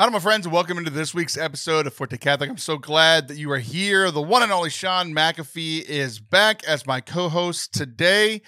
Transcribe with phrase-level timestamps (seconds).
[0.00, 2.48] Hello, my friends, and welcome into this week's episode of Forte Catholic.
[2.48, 4.12] I'm so glad that you are here.
[4.12, 8.42] The one and only Shaun McAfee is back as my co host today.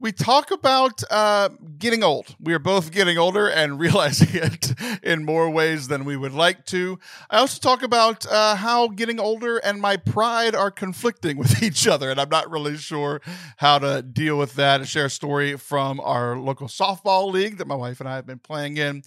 [0.00, 2.34] We talk about uh, getting old.
[2.40, 4.72] We are both getting older and realizing it
[5.02, 6.98] in more ways than we would like to.
[7.28, 11.86] I also talk about uh, how getting older and my pride are conflicting with each
[11.86, 13.20] other, and I'm not really sure
[13.58, 14.80] how to deal with that.
[14.80, 18.26] I share a story from our local softball league that my wife and I have
[18.26, 19.02] been playing in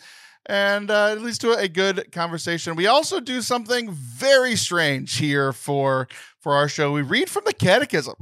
[0.48, 2.76] and uh, it leads to a good conversation.
[2.76, 6.08] We also do something very strange here for
[6.48, 6.94] for our show.
[6.94, 8.14] We read from the Catechism.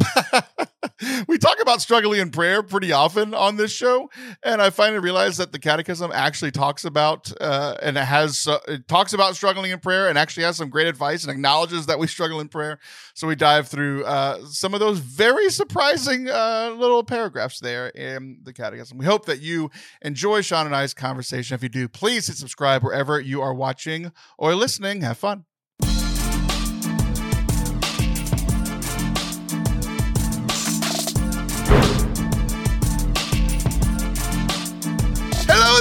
[1.28, 4.10] we talk about struggling in prayer pretty often on this show,
[4.42, 8.58] and I finally realized that the Catechism actually talks about uh, and it has uh,
[8.68, 12.00] it talks about struggling in prayer and actually has some great advice and acknowledges that
[12.00, 12.80] we struggle in prayer.
[13.14, 18.40] So we dive through uh, some of those very surprising uh, little paragraphs there in
[18.42, 18.98] the Catechism.
[18.98, 19.70] We hope that you
[20.02, 21.54] enjoy Shaun and I's conversation.
[21.54, 25.02] If you do, please hit subscribe wherever you are watching or listening.
[25.02, 25.46] Have fun.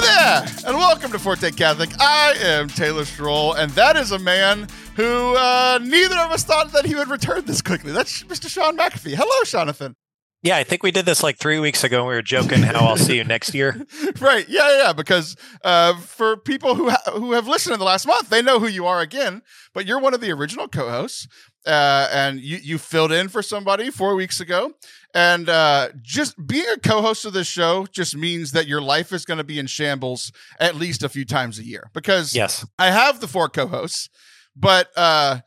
[0.05, 1.89] There, and welcome to Forte Catholic.
[1.99, 6.71] I am Taylor Schroll, and that is a man who uh, neither of us thought
[6.73, 7.91] that he would return this quickly.
[7.91, 8.47] That's Mr.
[8.47, 9.15] Shaun McAfee.
[9.15, 9.95] Hello, Jonathan.
[10.43, 12.01] Yeah, I think we did this like three weeks ago.
[12.01, 13.83] and We were joking how I'll see you next year.
[14.21, 14.47] right?
[14.47, 14.83] Yeah, yeah.
[14.83, 18.43] yeah, Because uh, for people who ha- who have listened in the last month, they
[18.43, 19.41] know who you are again.
[19.73, 21.27] But you're one of the original co-hosts,
[21.65, 24.73] uh, and you you filled in for somebody four weeks ago.
[25.15, 29.23] And uh, just being a co-host of this show just means that your life is
[29.23, 31.89] going to be in shambles at least a few times a year.
[31.93, 32.65] Because Yes.
[32.77, 34.09] I have the four co-hosts,
[34.57, 35.39] but uh,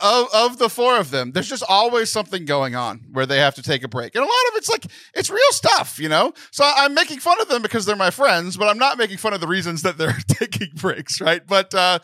[0.00, 3.54] of of the four of them, there's just always something going on where they have
[3.56, 6.32] to take a break, and a lot of it's like it's real stuff, you know.
[6.50, 9.32] So I'm making fun of them because they're my friends, but I'm not making fun
[9.32, 11.42] of the reasons that they're taking breaks, right?
[11.46, 11.98] But uh,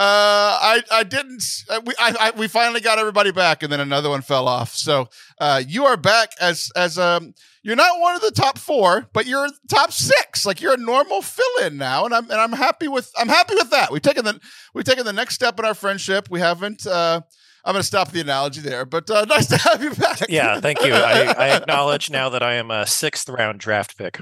[0.00, 1.42] I I didn't.
[1.68, 4.74] uh, We I, I we finally got everybody back, and then another one fell off.
[4.74, 5.08] So
[5.40, 7.34] uh, you are back as as um.
[7.64, 10.46] You're not one of the top four, but you're top six.
[10.46, 13.70] Like you're a normal fill-in now, and I'm and I'm happy with I'm happy with
[13.70, 13.90] that.
[13.90, 14.40] We've taken the
[14.74, 16.28] we've taken the next step in our friendship.
[16.30, 16.86] We haven't.
[16.86, 17.20] Uh,
[17.64, 20.20] I'm going to stop the analogy there, but uh, nice to have you back.
[20.30, 20.94] Yeah, thank you.
[20.94, 24.20] I, I acknowledge now that I am a sixth round draft pick.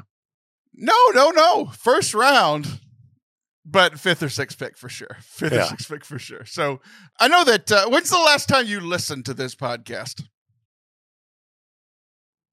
[0.75, 1.67] no, no, no.
[1.67, 2.81] First round,
[3.67, 5.17] but fifth or sixth pick for sure.
[5.21, 6.45] Fifth or sixth pick for sure.
[6.45, 6.81] So
[7.19, 7.71] I know that.
[7.71, 10.23] Uh, when's the last time you listened to this podcast?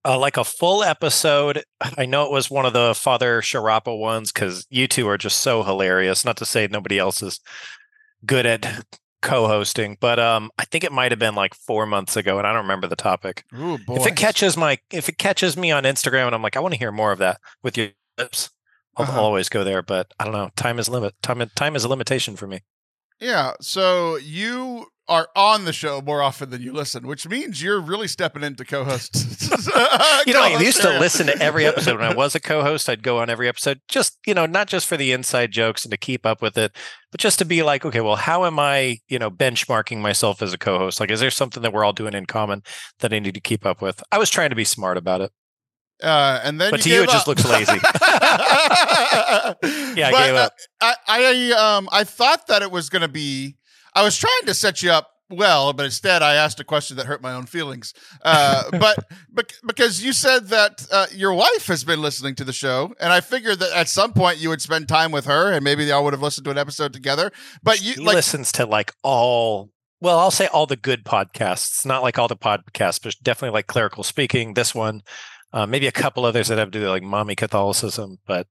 [0.06, 1.64] Uh, like a full episode.
[1.80, 5.40] I know it was one of the Father Sharapa ones because you two are just
[5.40, 6.26] so hilarious.
[6.26, 7.40] Not to say nobody else is
[8.26, 8.84] good at
[9.22, 12.52] co-hosting, but um, I think it might have been like four months ago, and I
[12.52, 13.46] don't remember the topic.
[13.58, 13.96] Ooh, boy.
[13.96, 16.74] If it catches my, if it catches me on Instagram, and I'm like, I want
[16.74, 18.50] to hear more of that with your lips,
[18.98, 19.22] I'll, Uh-huh.
[19.22, 19.82] Always go there.
[19.82, 20.50] But I don't know.
[20.56, 21.14] Time is limit.
[21.22, 22.62] Time time is a limitation for me.
[23.20, 23.54] Yeah.
[23.62, 28.08] So you are on the show more often than you listen, which means you're really
[28.08, 29.14] stepping into co-host.
[30.26, 32.88] you know, I used to listen to every episode when I was a co-host.
[32.90, 35.92] I'd go on every episode, just you know, not just for the inside jokes and
[35.92, 36.76] to keep up with it,
[37.12, 40.54] but just to be like, okay, well, how am I, you know, benchmarking myself as
[40.54, 41.00] a co-host?
[41.02, 42.64] Like, is there something that we're all doing in common
[43.00, 44.02] that I need to keep up with?
[44.12, 45.32] I was trying to be smart about it.
[46.02, 47.80] Uh, and then But you to you, it just looks lazy.
[49.96, 50.54] Yeah, I But, gave uh, up.
[50.82, 53.56] I, I um I thought that it was going to be.
[53.96, 57.06] I was trying to set you up well, but instead I asked a question that
[57.06, 57.94] hurt my own feelings.
[58.24, 58.98] Uh, but
[59.30, 63.12] bec- because you said that uh, your wife has been listening to the show, and
[63.14, 66.04] I figured that at some point you would spend time with her, and maybe y'all
[66.04, 67.32] would have listened to an episode together.
[67.62, 69.70] But you like listens to like all.
[70.02, 73.68] Well, I'll say all the good podcasts, not like all the podcasts, but definitely like
[73.68, 74.54] clerical speaking.
[74.54, 75.02] This one,
[75.54, 78.48] uh, maybe a couple others that have to do like mommy Catholicism, but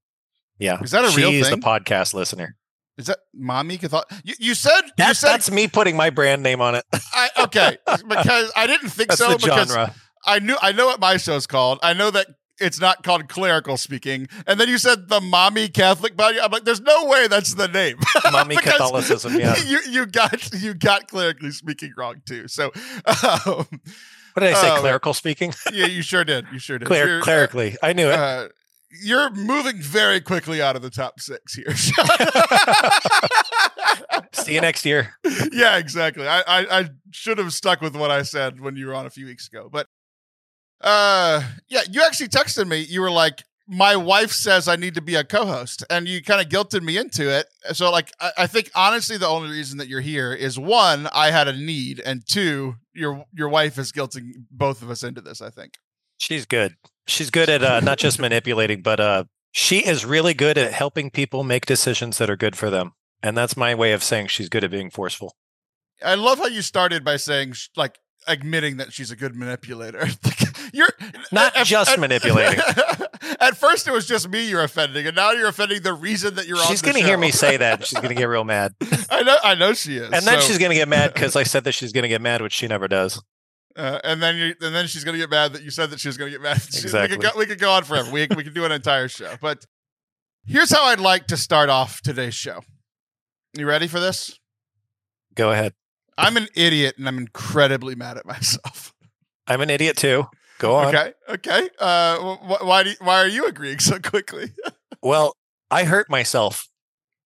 [0.57, 1.59] yeah, Is that a real she's thing?
[1.59, 2.55] the podcast listener.
[2.97, 4.05] is that mommy Catholic?
[4.23, 6.85] You, you said you That's said that's me putting my brand name on it.
[7.13, 7.77] I, okay
[8.07, 9.93] because I didn't think That's so because genre.
[10.25, 11.79] I knew I know what my show's called.
[11.83, 12.27] I know that
[12.59, 14.27] it's not called clerical speaking.
[14.45, 16.39] And then you said the mommy Catholic body.
[16.39, 17.97] I'm like, there's no way that's the name.
[18.31, 19.35] Mommy Catholicism.
[19.37, 19.55] Yeah.
[19.65, 22.47] you you got you got clerically speaking wrong too.
[22.47, 22.71] So
[23.45, 23.65] um,
[24.33, 24.71] What did I say?
[24.71, 25.53] Oh, clerical speaking.
[25.73, 26.45] yeah, you sure did.
[26.51, 26.87] You sure did.
[26.87, 27.75] Cler- You're, clerically.
[27.83, 28.13] I knew it.
[28.13, 28.47] uh,
[29.03, 31.75] you're moving very quickly out of the top six here.
[34.33, 35.13] See you next year.
[35.51, 36.27] yeah, exactly.
[36.27, 39.09] I, I I should have stuck with what I said when you were on a
[39.09, 39.69] few weeks ago.
[39.71, 39.87] But
[40.81, 42.79] uh yeah, you actually texted me.
[42.81, 46.41] You were like, my wife says I need to be a co-host, and you kind
[46.41, 47.47] of guilted me into it.
[47.73, 51.31] So like I, I think honestly the only reason that you're here is one, I
[51.31, 55.41] had a need, and two, your your wife is guilting both of us into this,
[55.41, 55.73] I think.
[56.17, 56.75] She's good.
[57.07, 61.09] She's good at uh, not just manipulating, but uh, she is really good at helping
[61.09, 62.93] people make decisions that are good for them.
[63.21, 65.35] And that's my way of saying she's good at being forceful.
[66.03, 70.07] I love how you started by saying like admitting that she's a good manipulator.
[70.73, 70.93] you're
[71.31, 72.59] Not just manipulating.
[73.47, 76.47] At first, it was just me you're offending, and now you're offending the reason that
[76.47, 76.65] you're on.
[76.67, 77.85] She's going to hear me say that.
[77.85, 78.73] She's going to get real mad.
[79.09, 79.37] I know.
[79.43, 80.05] I know she is.
[80.05, 82.09] And then so- she's going to get mad because I said that she's going to
[82.09, 83.21] get mad, which she never does.
[83.75, 86.07] Uh, and then you, and then she's gonna get mad that you said that she
[86.07, 86.57] was gonna get mad.
[86.67, 87.17] Exactly.
[87.17, 88.11] We could, go, we could go on forever.
[88.11, 89.33] We we could do an entire show.
[89.41, 89.65] But
[90.45, 92.59] here's how I'd like to start off today's show.
[93.57, 94.37] You ready for this?
[95.33, 95.73] Go ahead.
[96.19, 98.93] I'm an idiot and I'm incredibly mad at myself.
[99.47, 100.25] I'm an idiot too.
[100.63, 100.95] Go on.
[100.95, 101.13] Okay.
[101.29, 101.69] Okay.
[101.77, 104.51] Uh, wh- wh- why do you, why are you agreeing so quickly?
[105.05, 105.35] Well,
[105.69, 106.69] I hurt myself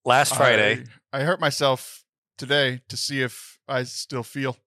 [0.04, 0.86] last Friday.
[1.14, 2.04] I, I hurt myself
[2.40, 4.58] today to see if I still feel.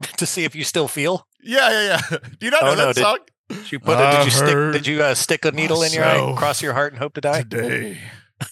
[0.16, 1.26] to see if you still feel.
[1.42, 2.18] Yeah, yeah, yeah.
[2.40, 3.18] Do you not know Oh, that did- song?
[3.50, 4.10] Did you put it?
[4.16, 4.72] Did you stick?
[4.72, 7.12] Did you uh, stick a needle in your eye, myself cross your heart, and hope
[7.14, 7.42] to die?
[7.42, 7.98] Today.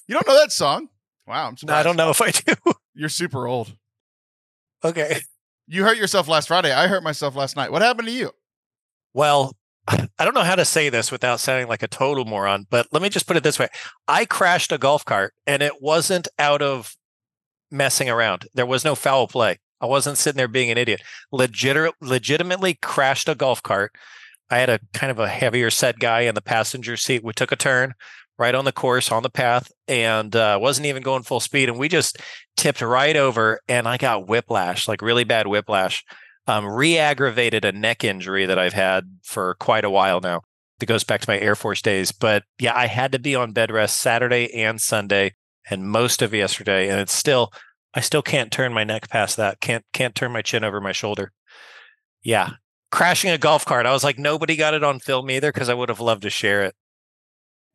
[0.08, 0.88] You don't know that song?
[1.26, 1.74] Wow, I'm No.
[1.74, 2.54] I don't know if I do.
[2.94, 3.72] You're super old.
[4.84, 5.20] okay.
[5.68, 6.72] You hurt yourself last Friday.
[6.72, 7.72] I hurt myself last night.
[7.72, 8.30] What happened to you?
[9.16, 9.56] Well,
[9.88, 13.00] I don't know how to say this without sounding like a total moron, but let
[13.00, 13.68] me just put it this way.
[14.06, 16.94] I crashed a golf cart and it wasn't out of
[17.70, 18.46] messing around.
[18.52, 19.58] There was no foul play.
[19.80, 21.00] I wasn't sitting there being an idiot.
[21.32, 23.94] Legit- legitimately crashed a golf cart.
[24.50, 27.24] I had a kind of a heavier set guy in the passenger seat.
[27.24, 27.94] We took a turn
[28.38, 31.70] right on the course on the path and uh, wasn't even going full speed.
[31.70, 32.18] And we just
[32.58, 36.04] tipped right over and I got whiplash, like really bad whiplash
[36.46, 40.42] um, re-aggravated a neck injury that I've had for quite a while now.
[40.78, 42.12] That goes back to my Air Force days.
[42.12, 45.34] But yeah, I had to be on bed rest Saturday and Sunday
[45.70, 46.90] and most of yesterday.
[46.90, 47.50] And it's still,
[47.94, 49.60] I still can't turn my neck past that.
[49.60, 51.32] Can't can't turn my chin over my shoulder.
[52.22, 52.50] Yeah.
[52.92, 53.86] Crashing a golf cart.
[53.86, 56.30] I was like, nobody got it on film either because I would have loved to
[56.30, 56.74] share it.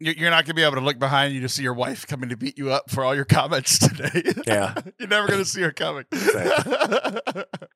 [0.03, 2.07] You- You're not going to be able to look behind you to see your wife
[2.07, 4.23] coming to beat you up for all your comments today.
[4.47, 4.73] Yeah.
[4.99, 6.05] You're never going to see her coming.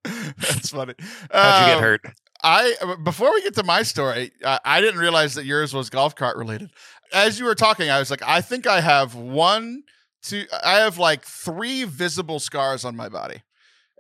[0.04, 0.94] That's funny.
[1.32, 2.02] How'd you get Um, hurt?
[2.44, 6.16] I before we get to my story, I, I didn't realize that yours was golf
[6.16, 6.70] cart related.
[7.14, 9.84] As you were talking, I was like, I think I have one,
[10.22, 13.42] two, I have like three visible scars on my body,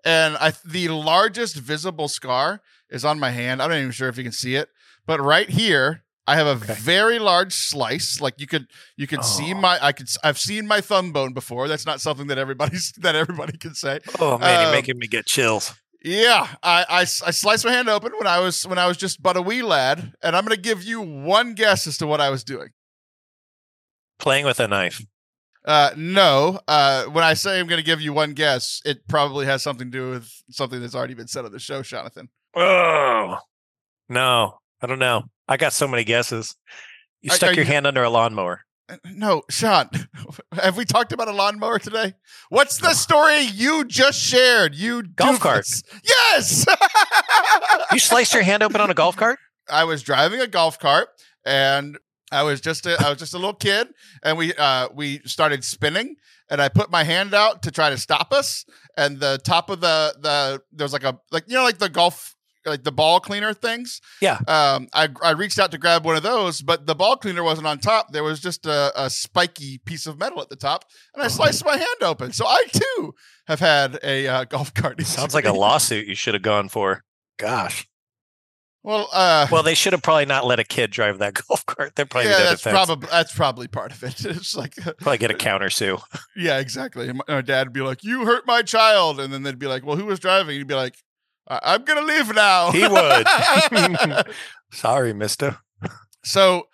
[0.04, 3.62] and I the largest visible scar is on my hand.
[3.64, 4.70] I'm not even sure if you can see it,
[5.08, 6.04] but right here.
[6.28, 6.74] I have a Okay.
[6.74, 8.20] very large slice.
[8.20, 8.68] Like you could,
[8.98, 9.58] you could see Oh.
[9.58, 9.78] my.
[9.82, 10.08] I could.
[10.24, 11.68] I've seen my thumb bone before.
[11.68, 14.00] That's not something that everybody's that everybody can say.
[14.20, 15.74] Oh man, you're um, making me get chills.
[16.04, 19.38] Yeah, I I sliced my hand open when I was when I was just but
[19.38, 22.44] a wee lad, and I'm gonna give you one guess as to what I was
[22.44, 22.70] doing.
[24.20, 25.02] Playing with a knife.
[25.66, 29.64] Uh, no, uh, when I say I'm gonna give you one guess, it probably has
[29.64, 32.30] something to do with something that's already been said on the show, Jonathan.
[32.56, 33.40] Oh
[34.08, 35.24] no, I don't know.
[35.48, 36.56] I got so many guesses.
[37.22, 38.62] You stuck are your you- hand under a lawnmower.
[38.88, 39.90] Uh, No, Shaun,
[40.54, 42.14] have we talked about a lawnmower today?
[42.50, 44.76] What's the story you just shared?
[44.76, 45.82] You Golf carts.
[46.04, 46.66] Yes.
[47.92, 49.40] You sliced your hand open on a golf cart?
[49.70, 51.08] I was driving a golf cart
[51.46, 51.98] and
[52.32, 53.88] I was just a, I was just a little kid
[54.24, 56.16] and we uh we started spinning
[56.50, 58.66] and I put my hand out to try to stop us
[58.98, 61.90] and the top of the the there was like a like you know like the
[61.90, 62.35] golf
[62.66, 64.02] like the ball cleaner things.
[64.22, 64.40] Yeah.
[64.48, 67.68] Um I I reached out to grab one of those but the ball cleaner wasn't
[67.68, 68.12] on top.
[68.12, 71.30] There was just a, a spiky piece of metal at the top and I Oh.
[71.30, 72.32] sliced my hand open.
[72.32, 73.14] So I too
[73.48, 75.02] have had a uh, golf cart.
[75.02, 77.04] Sounds like a lawsuit you should have gone for.
[77.38, 77.88] Gosh.
[78.84, 81.96] Well, uh Well, they should have probably not let a kid drive that golf cart.
[81.96, 84.24] They're probably yeah, dead that's probably that's probably part of it.
[84.26, 85.98] It's like probably get a counter sue.
[86.36, 87.10] Yeah, exactly.
[87.10, 89.66] And My my dad would be like, "You hurt my child," and then they'd be
[89.66, 90.96] like, "Well, who was driving?" He'd be like,
[91.48, 93.28] I- "I'm gonna leave now." He would.
[94.72, 95.58] Sorry, mister.
[96.24, 96.68] so,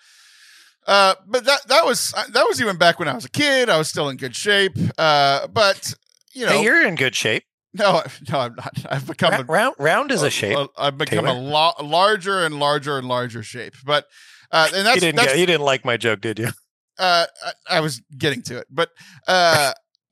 [0.87, 3.69] uh, but that that was uh, that was even back when I was a kid.
[3.69, 4.73] I was still in good shape.
[4.97, 5.93] Uh, but
[6.33, 7.43] you know, Hey, you're in good shape.
[7.73, 8.73] no, no, I'm not.
[8.89, 10.57] I've become Ra- a round, round is a shape.
[10.57, 11.37] a- I've become Taylor.
[11.37, 13.75] a lo- larger and larger and larger shape.
[13.85, 14.05] But
[14.51, 16.49] uh, and that's, you didn't that's get, you didn't like my joke, did you?
[16.97, 17.25] uh,
[17.69, 18.89] I, I was getting to it, but
[19.27, 19.71] uh,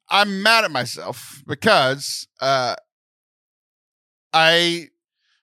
[0.10, 2.76] I'm mad at myself because uh,
[4.34, 4.90] I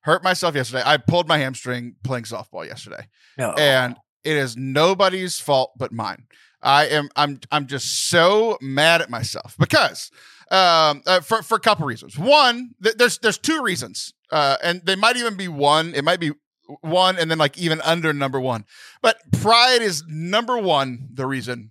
[0.03, 0.83] hurt myself yesterday.
[0.85, 3.53] I pulled my hamstring playing softball yesterday, No.
[3.53, 6.27] and it is nobody's fault but mine.
[6.63, 10.11] I am I'm I'm just so mad at myself because
[10.51, 12.19] um, uh, for for a couple reasons.
[12.19, 15.95] One, th- there's there's two reasons, uh, and they might even be one.
[15.95, 16.33] It might be
[16.81, 18.65] one, and then like even under number one.
[19.03, 21.09] But pride is number one.
[21.13, 21.71] The reason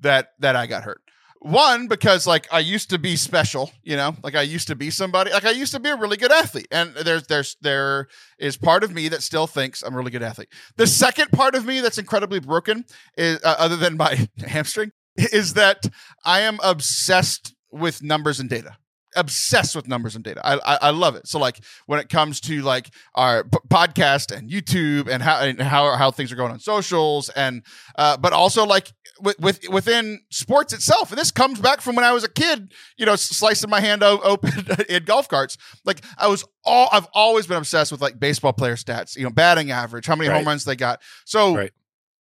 [0.00, 1.00] that that I got hurt.
[1.42, 4.90] One because like I used to be special, you know, like I used to be
[4.90, 8.58] somebody, like I used to be a really good athlete, and there's there's there is
[8.58, 10.48] part of me that still thinks I'm a really good athlete.
[10.76, 12.84] The second part of me that's incredibly broken
[13.16, 15.86] is uh, other than my hamstring is that
[16.26, 18.76] I am obsessed with numbers and data.
[19.16, 20.40] Obsessed with numbers and data.
[20.46, 21.26] I, I, I love it.
[21.26, 25.60] So like when it comes to like our p- podcast and YouTube and how and
[25.60, 27.62] how how things are going on socials and
[27.96, 31.10] uh, but also like with, with within sports itself.
[31.10, 32.72] And this comes back from when I was a kid.
[32.96, 34.52] You know, slicing my hand o- open
[34.88, 35.56] in golf carts.
[35.84, 39.16] Like I was all I've always been obsessed with like baseball player stats.
[39.16, 40.36] You know, batting average, how many Right.
[40.36, 41.00] home runs they got.
[41.24, 41.72] So Right.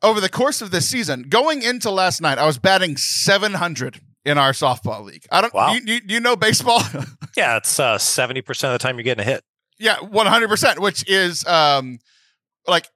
[0.02, 4.38] over the course of this season, going into last night, I was batting 700 in
[4.38, 5.26] our softball league.
[5.30, 5.52] I don't.
[5.54, 5.74] Wow.
[5.74, 6.80] Do, you, do you know baseball?
[7.36, 9.42] Yeah, it's uh, 70% of the time you're getting a hit.
[9.76, 10.48] yeah, 100.
[10.48, 11.98] percent Which is um
[12.68, 12.86] like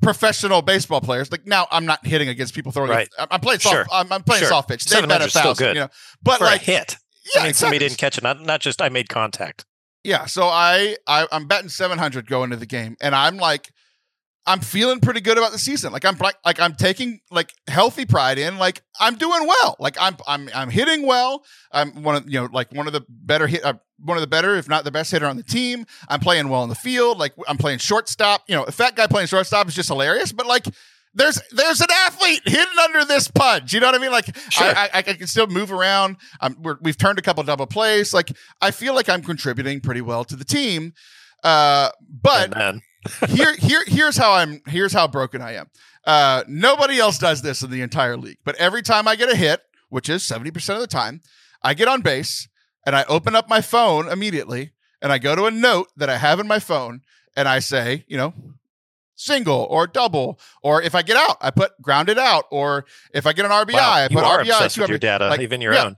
[0.00, 1.30] professional baseball players.
[1.32, 2.88] Like now, I'm not hitting against people throwing.
[2.90, 3.08] Right.
[3.18, 3.84] I'm, I'm playing Sure.
[3.84, 3.88] soft.
[3.92, 4.48] I'm, I'm playing Sure.
[4.50, 4.84] soft pitch.
[4.84, 5.66] They bet a 700 's still thousand.
[5.66, 5.74] good.
[5.76, 5.88] You know,
[6.22, 6.96] but For like a hit.
[7.34, 8.22] yeah, I mean, somebody didn't catch it.
[8.22, 9.64] Not, not just I made contact.
[10.04, 13.70] Yeah, so I, I I'm betting 700 going into the game, and I'm like,
[14.46, 15.92] I'm feeling pretty good about the season.
[15.92, 19.76] Like I'm like, like I'm taking like healthy pride in like I'm doing well.
[19.78, 21.44] Like I'm I'm I'm hitting well.
[21.72, 23.64] I'm one of you know like one of the better hit.
[23.64, 25.84] Uh, one of the better, if not the best hitter on the team.
[26.08, 27.18] I'm playing well in the field.
[27.18, 28.42] Like I'm playing shortstop.
[28.48, 30.32] You know, a fat guy playing shortstop is just hilarious.
[30.32, 30.64] But like,
[31.12, 33.74] there's there's an athlete hidden under this pudge.
[33.74, 34.10] You know what I mean?
[34.10, 34.66] Like Sure.
[34.66, 36.16] I, I, I can still move around.
[36.40, 38.14] I'm, we're, we've turned a couple double plays.
[38.14, 40.94] Like I feel like I'm contributing pretty well to the team.
[41.44, 41.90] Uh,
[42.22, 42.56] but
[43.28, 44.62] here, here, here's how I'm.
[44.66, 45.66] Here's how broken I am.
[46.04, 48.38] Uh, nobody else does this in the entire league.
[48.44, 51.22] But every time I get a hit, which is seventy percent of the time,
[51.62, 52.48] I get on base
[52.86, 56.16] and I open up my phone immediately and I go to a note that I
[56.16, 57.02] have in my phone
[57.36, 58.34] and I say, you know,
[59.16, 63.32] single or double, or if I get out, I put grounded out, or if I
[63.32, 64.42] get an RBI, wow, I you put are RBI.
[64.42, 65.84] obsessed with your data, like, even your yeah.
[65.84, 65.96] own.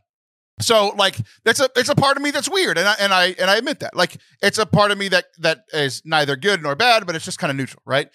[0.60, 3.34] So like that's a it's a part of me that's weird, and I and I
[3.38, 3.96] and I admit that.
[3.96, 7.24] Like it's a part of me that that is neither good nor bad, but it's
[7.24, 8.08] just kind of neutral, right?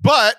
[0.00, 0.36] But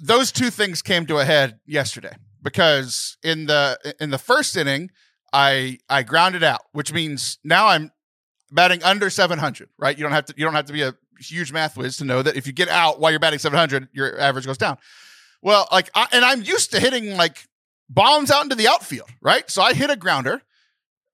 [0.00, 4.90] those two things came to a head yesterday because in the in the first inning,
[5.32, 7.92] I I grounded out, which means now I'm
[8.50, 9.96] batting under 700, right?
[9.96, 12.22] You don't have to you don't have to be a huge math whiz to know
[12.22, 14.76] that if you get out while you're batting 700, your average goes down.
[15.40, 17.46] Well, like I, and I'm used to hitting like
[17.92, 19.48] bombs out into the outfield, right?
[19.50, 20.42] So I hit a grounder,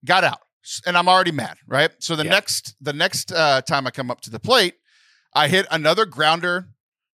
[0.04, 0.40] got out,
[0.86, 1.90] and I'm already mad, right?
[1.98, 2.30] So the Yeah.
[2.30, 4.74] next the next uh, time I come up to the plate,
[5.34, 6.68] I hit another grounder,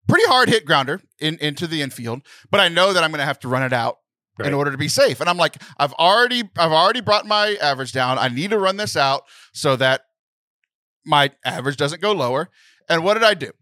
[0.08, 3.26] pretty hard hit grounder in into the infield, but I know that I'm going to
[3.26, 3.98] have to run it out
[4.36, 4.48] Right.
[4.48, 5.20] in order to be safe.
[5.20, 8.18] And I'm like, I've already I've already brought my average down.
[8.18, 10.00] I need to run this out so that
[11.06, 12.50] my average doesn't go lower.
[12.88, 13.52] And what did I do?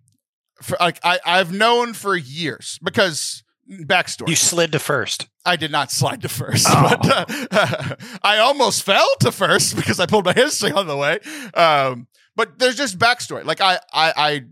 [0.62, 4.28] For, like I I've known for years because backstory.
[4.28, 5.28] You slid to first.
[5.44, 6.66] I did not slide to first.
[6.68, 6.96] Oh.
[7.00, 11.18] But, uh, I almost fell to first because I pulled my hamstring on the way.
[11.54, 13.44] Um, but there's just backstory.
[13.44, 14.44] Like I, I, I,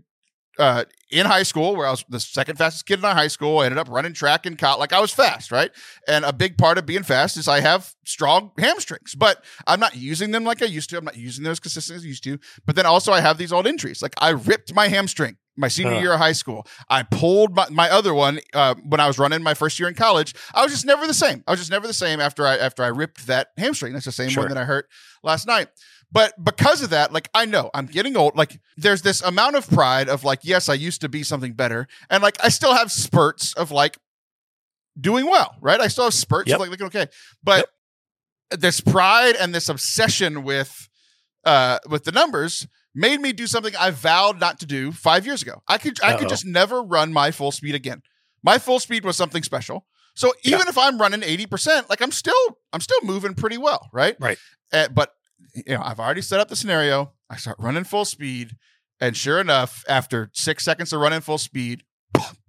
[0.59, 3.59] uh, in high school, where I was the second fastest kid in our high school,
[3.59, 4.79] I ended up running track and cot.
[4.79, 5.71] Like I was fast, right?
[6.07, 9.95] And a big part of being fast is I have strong hamstrings, but I'm not
[9.95, 10.97] using them like I used to.
[10.97, 12.37] I'm not using them as consistently as I used to.
[12.65, 14.01] But then also I have these old injuries.
[14.01, 16.65] Like I ripped my hamstring my senior year of high school.
[16.89, 19.95] I pulled my, my other one uh, when I was running my first year in
[19.95, 20.33] college.
[20.53, 21.43] I was just never the same.
[21.47, 23.93] I was just never the same after I after I ripped that hamstring.
[23.93, 24.43] That's the same Sure.
[24.43, 24.87] one that I hurt
[25.23, 25.67] last night.
[26.13, 28.35] But because of that, like I know I'm getting old.
[28.35, 31.87] Like there's this amount of pride of like, yes, I used to be something better,
[32.09, 33.97] and like I still have spurts of like
[34.99, 35.79] doing well, right?
[35.79, 36.55] I still have spurts Yep.
[36.55, 37.07] of like looking okay,
[37.43, 37.69] but
[38.51, 40.89] this pride and this obsession with
[41.45, 45.41] uh with the numbers made me do something I vowed not to do five years
[45.41, 45.61] ago.
[45.67, 46.29] I could I could Uh-oh.
[46.29, 48.01] just never run my full speed again.
[48.43, 49.85] My full speed was something special.
[50.15, 54.15] So even if I'm running 80%, like I'm still I'm still moving pretty well, right?
[54.19, 54.37] Right.
[54.73, 55.13] Uh, but
[55.55, 57.13] you know, I've already set up the scenario.
[57.29, 58.51] I start running full speed,
[58.99, 61.83] and sure enough, after six seconds of running full speed,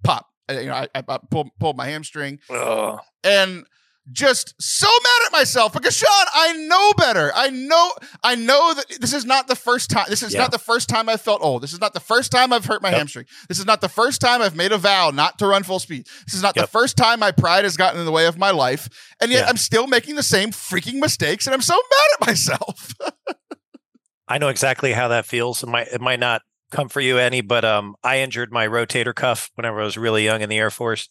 [0.03, 0.27] pop.
[0.49, 2.99] Uh, You know, I, I, I pulled, pulled my hamstring, Ugh.
[3.23, 3.65] and
[4.11, 7.31] just so mad at myself because Shaun, I know better.
[7.33, 7.91] I know,
[8.23, 10.05] I know that this is not the first time.
[10.09, 10.41] This is Yeah.
[10.41, 11.63] not the first time I felt old.
[11.63, 12.97] This is not the first time I've hurt my Yep.
[12.97, 13.25] hamstring.
[13.47, 16.05] This is not the first time I've made a vow not to run full speed.
[16.25, 18.51] This is not the first time my pride has gotten in the way of my
[18.51, 18.89] life.
[19.21, 19.49] And yet Yeah.
[19.49, 22.93] I'm still making the same freaking mistakes and I'm so mad at myself.
[24.27, 25.63] I know exactly how that feels.
[25.63, 26.41] It might it might not
[26.71, 30.23] come for you any, but um, I injured my rotator cuff whenever I was really
[30.25, 31.07] young in the Air Force,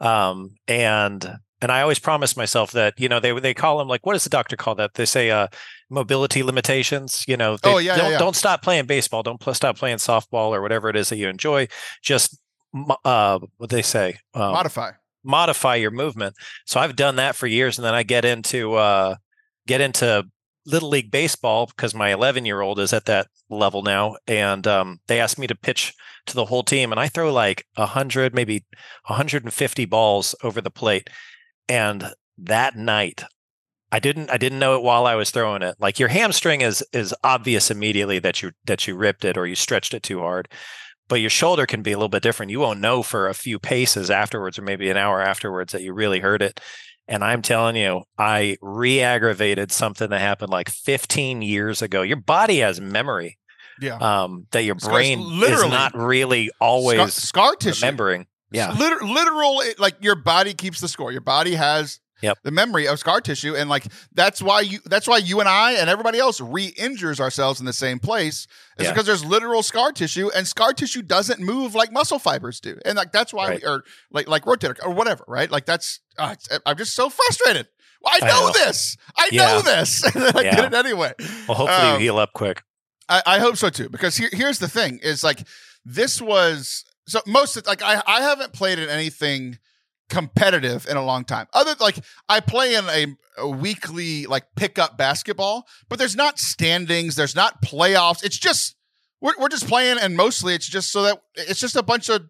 [0.00, 4.04] um, and and I always promise myself that you know they they call them like
[4.06, 4.94] what does the doctor call that?
[4.94, 5.48] They say uh,
[5.90, 7.24] mobility limitations.
[7.28, 8.18] You know, Oh, yeah, yeah, don't yeah.
[8.18, 11.28] don't stop playing baseball, don't pl- stop playing softball or whatever it is that you
[11.28, 11.68] enjoy.
[12.02, 12.38] Just
[13.04, 14.90] uh, what they say, um, Modify.
[15.24, 16.34] modify your movement.
[16.66, 19.16] So I've done that for years, and then I get into uh,
[19.66, 20.24] get into
[20.66, 25.00] little league baseball because my 11 year old is at that level now, and um,
[25.08, 25.94] they asked me to pitch
[26.26, 28.66] to the whole team, and I throw like hundred, maybe
[29.06, 31.08] 150 balls over the plate,
[31.68, 33.24] and that night.
[33.90, 35.76] I didn't I didn't know it while I was throwing it.
[35.78, 39.54] Like your hamstring is is obvious immediately that you that you ripped it or you
[39.54, 40.48] stretched it too hard.
[41.08, 42.50] But your shoulder can be a little bit different.
[42.52, 45.94] You won't know for a few paces afterwards or maybe an hour afterwards that you
[45.94, 46.60] really hurt it.
[47.10, 52.02] And I'm telling you, I re-aggravated something that happened like 15 years ago.
[52.02, 53.38] Your body has memory.
[53.80, 53.96] Yeah.
[53.96, 55.64] Um, that your Scars- brain literally.
[55.66, 57.86] is not really always scar, scar tissue.
[57.86, 58.26] remembering.
[58.50, 58.72] Yeah.
[58.72, 61.12] Liter- literal, like your body keeps the score.
[61.12, 62.38] Your body has Yep.
[62.42, 65.74] the memory of scar tissue, and like that's why you that's why you and I
[65.74, 68.48] and everybody else re-injures ourselves in the same place.
[68.76, 68.90] Is Yeah.
[68.92, 72.96] because there's literal scar tissue, and scar tissue doesn't move like muscle fibers do, and
[72.96, 73.62] like that's why Right.
[73.62, 75.48] we are like like rotator or whatever, right?
[75.48, 77.68] Like that's uh, it's- I'm just so frustrated.
[78.04, 78.52] I I know, know.
[78.52, 78.96] this.
[79.16, 79.46] I Yeah.
[79.52, 80.02] know this.
[80.14, 80.56] and then I Yeah.
[80.56, 81.12] did it anyway.
[81.46, 82.62] Well, hopefully Um, you heal up quick.
[83.08, 85.46] I, I hope so too, because here, here's the thing: is like
[85.84, 89.58] this was so most of, like I I haven't played in anything
[90.08, 91.46] competitive in a long time.
[91.52, 91.98] Other like
[92.28, 93.06] I play in a,
[93.42, 98.24] a weekly like pickup basketball, but there's not standings, there's not playoffs.
[98.24, 98.76] It's just
[99.20, 102.22] we're we're just playing, and mostly it's just so that it's just a bunch of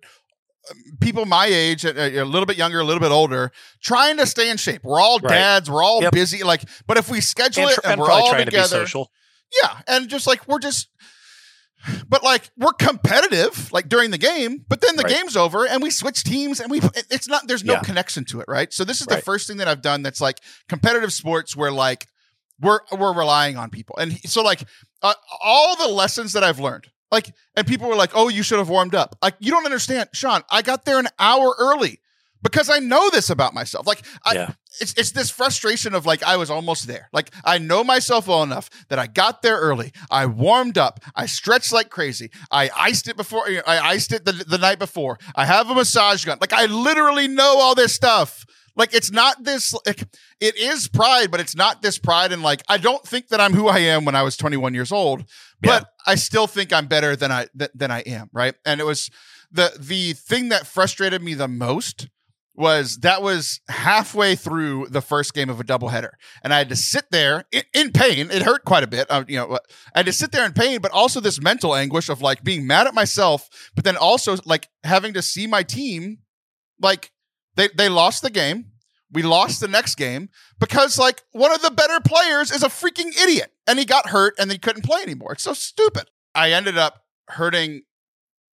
[0.71, 4.27] um, people my age, a, a little bit younger, a little bit older, trying to
[4.27, 4.83] stay in shape.
[4.85, 5.31] We're all Right.
[5.31, 6.13] dads, we're all Yep.
[6.13, 6.43] busy.
[6.43, 9.11] Like, but if we schedule And, it and, and we're all trying to together, social.
[9.63, 10.89] yeah, and just like we're just,
[12.09, 15.15] but like we're competitive like during the game, but then the Right.
[15.17, 16.81] game's over and we switch teams and we
[17.11, 17.81] it's not there's no Yeah.
[17.81, 18.73] connection to it, right?
[18.73, 22.07] So this is the first thing that I've done that's like competitive sports where like
[22.61, 24.63] we're we're relying on people, and so like
[25.03, 26.89] uh, all the lessons that I've learned.
[27.11, 30.11] Like, and people were like, "Oh, you should have warmed up." Like, you don't understand,
[30.13, 30.43] Shaun.
[30.51, 32.01] I got there an hour early
[32.43, 33.87] because I know this about myself.
[33.87, 34.51] Like, I, Yeah.
[34.81, 37.09] It's it's this frustration of like I was almost there.
[37.13, 39.93] Like I know myself well enough that I got there early.
[40.11, 41.01] I warmed up.
[41.15, 42.31] I stretched like crazy.
[42.51, 43.45] I iced it before.
[43.67, 45.19] I iced it the, the night before.
[45.35, 46.39] I have a massage gun.
[46.41, 48.45] Like I literally know all this stuff.
[48.77, 49.75] Like it's not this.
[49.87, 50.05] Like,
[50.41, 52.33] it is pride, but it's not this pride.
[52.33, 54.93] And like I don't think that I'm who I am when I was 21 years
[54.93, 55.25] old.
[55.61, 58.31] But I still think I'm better than I th- than I am.
[58.33, 58.55] Right.
[58.65, 59.11] And it was
[59.51, 62.09] the the thing that frustrated me the most
[62.59, 66.11] was that was halfway through the first game of a doubleheader,
[66.43, 68.31] and I had to sit there in, in pain.
[68.31, 69.59] It hurt quite a bit, uh, you know.
[69.95, 72.67] I had to sit there in pain, but also this mental anguish of like being
[72.67, 76.19] mad at myself, but then also like having to see my team,
[76.81, 77.13] like
[77.57, 78.67] they they lost the game.
[79.11, 83.17] We lost the next game because like one of the better players is a freaking
[83.23, 85.33] idiot, and he got hurt and he couldn't play anymore.
[85.33, 86.11] It's so stupid.
[86.35, 87.83] I ended up hurting,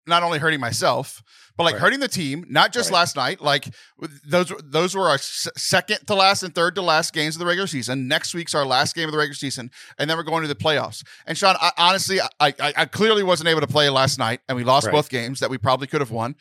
[0.07, 1.21] not only hurting myself,
[1.55, 1.81] but like Right.
[1.81, 2.45] hurting the team.
[2.49, 2.97] Not just Right.
[2.97, 3.39] last night.
[3.41, 3.73] Like
[4.25, 7.45] those those were our s- second to last and third to last games of the
[7.45, 8.07] regular season.
[8.07, 10.55] Next week's our last game of the regular season, and then we're going to the
[10.55, 11.03] playoffs.
[11.27, 14.55] And Shaun, I, honestly, I, I I clearly wasn't able to play last night, and
[14.57, 14.93] we lost Right.
[14.93, 16.35] both games that we probably could have won,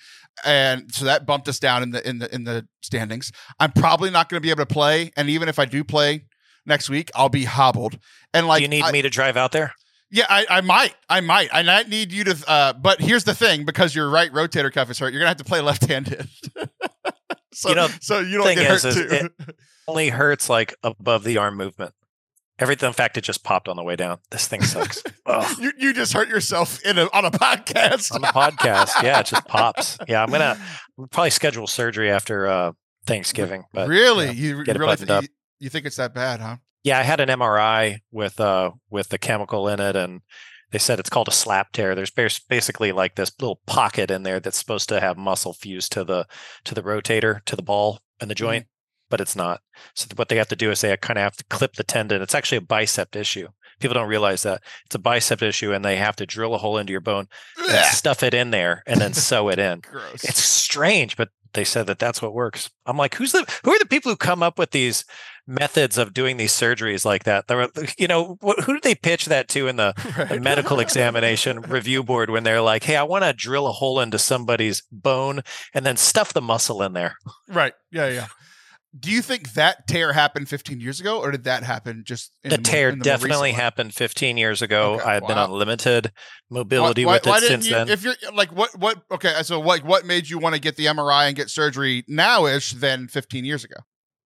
[0.45, 3.31] and so that bumped us down in the in the in the standings.
[3.61, 6.25] I'm probably not going to be able to play, and even if I do play
[6.65, 7.99] next week, I'll be hobbled.
[8.33, 9.75] And like, Do you need I- me to drive out there?
[10.13, 10.95] Yeah, I, I might.
[11.09, 11.49] I might.
[11.53, 12.45] I might need you to.
[12.47, 15.39] Uh, but here's the thing: because your right rotator cuff is hurt, you're gonna have
[15.39, 16.29] to play left-handed.
[17.53, 19.29] so, You know, so you don't get is, hurt is too.
[19.89, 21.95] Only hurts like above the arm movement.
[22.59, 22.89] Everything.
[22.89, 24.19] In fact, it just popped on the way down.
[24.31, 25.03] This thing sucks.
[25.59, 28.13] You you just hurt yourself in a, on a podcast.
[28.15, 29.03] on a podcast.
[29.03, 29.97] Yeah, it just pops.
[30.07, 30.59] Yeah, I'm gonna
[30.99, 32.73] I'm probably schedule surgery after uh,
[33.07, 33.65] Thanksgiving.
[33.73, 35.23] But really, you get it really buttoned up.
[35.23, 35.29] you,
[35.61, 36.57] you think it's that bad, huh?
[36.83, 40.21] Yeah, I had an MRI with uh with the chemical in it, and
[40.71, 41.95] they said it's called a slap tear.
[41.95, 46.05] There's basically like this little pocket in there that's supposed to have muscle fused to
[46.05, 46.27] the
[46.65, 48.67] to the rotator to the ball and the joint,
[49.11, 49.61] but it's not.
[49.95, 52.23] So what they have to do is they kind of have to clip the tendon.
[52.23, 53.49] It's actually a bicep issue.
[53.79, 56.79] People don't realize that it's a bicep issue, and they have to drill a hole
[56.79, 57.29] into your bone
[57.93, 59.81] stuff it in there, and then sew it in.
[59.91, 60.25] gross.
[60.25, 62.71] It's strange, but they said that that's what works.
[62.87, 65.05] I'm like, who's the who are the people who come up with these
[65.47, 67.49] methods of doing these surgeries like that?
[67.49, 69.93] There were, you know, wh- who did they pitch that to in the,
[70.29, 74.01] the medical examination review board when they're like, hey, I want to drill a hole
[74.01, 75.43] into somebody's bone
[75.75, 77.17] and then stuff the muscle in there.
[77.49, 77.75] right.
[77.91, 78.27] Yeah, yeah.
[78.99, 82.51] Do you think that tear happened 15 years ago, or did that happen just in
[82.51, 84.97] The more- tear the definitely happened 15 years ago.
[84.97, 85.45] Okay, I've been wow.
[85.45, 86.13] on limited
[86.51, 87.89] mobility why, with why it didn't since you, then.
[87.89, 89.01] If you're like, what, what?
[89.11, 92.73] Okay, so like, what made you want to get the MRI and get surgery now-ish
[92.73, 93.77] than 15 years ago?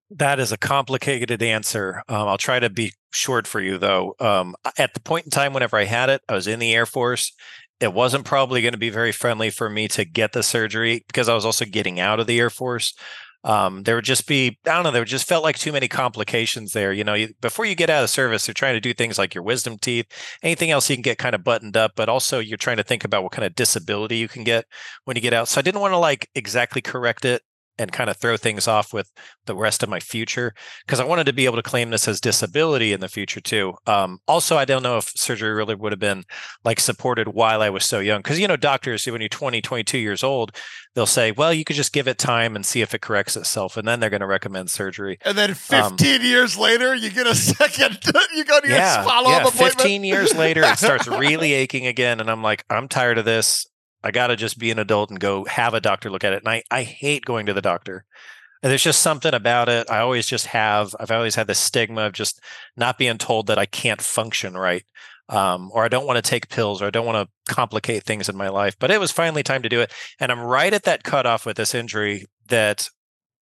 [0.09, 2.01] That is a complicated answer.
[2.07, 4.15] Um, I'll try to be short for you, though.
[4.19, 6.85] Um, at the point in time, whenever I had it, I was in the Air
[6.85, 7.33] Force.
[7.81, 11.27] It wasn't probably going to be very friendly for me to get the surgery because
[11.27, 12.95] I was also getting out of the Air Force.
[13.43, 16.71] Um, there would just be, I don't know, there just felt like too many complications
[16.71, 16.91] there.
[16.91, 19.35] You know, you, before you get out of service, they're trying to do things like
[19.35, 20.05] your wisdom teeth,
[20.41, 23.03] anything else you can get kind of buttoned up, but also you're trying to think
[23.03, 24.65] about what kind of disability you can get
[25.03, 25.47] when you get out.
[25.47, 27.41] So I didn't want to like exactly correct it
[27.79, 29.11] and kind of throw things off with
[29.45, 30.53] the rest of my future
[30.85, 33.73] because I wanted to be able to claim this as disability in the future too.
[33.85, 36.23] Um, also, I don't know if surgery really would have been
[36.63, 39.97] like supported while I was so young because you know doctors when you're 20, 22
[39.97, 40.51] years old,
[40.97, 43.77] they'll say, well, you could just give it time and see if it corrects itself,
[43.77, 45.19] and then they're going to recommend surgery.
[45.23, 47.99] And then 15 um, years later, you get a second,
[48.35, 49.81] you go to yeah, your follow up yeah, appointment.
[49.81, 53.67] 15 years later, it starts really aching again, and I'm like, I'm tired of this.
[54.07, 56.41] I got to just be an adult and go have a doctor look at it.
[56.41, 58.05] And I, I hate going to the doctor.
[58.63, 59.89] And there's just something about it.
[59.89, 62.39] I always just have, I've always had the stigma of just
[62.77, 64.85] not being told that I can't function right.
[65.27, 68.29] Um, or I don't want to take pills, or I don't want to complicate things
[68.29, 68.77] in my life.
[68.79, 69.91] But it was finally time to do it.
[70.21, 72.89] And I'm right at that cutoff with this injury that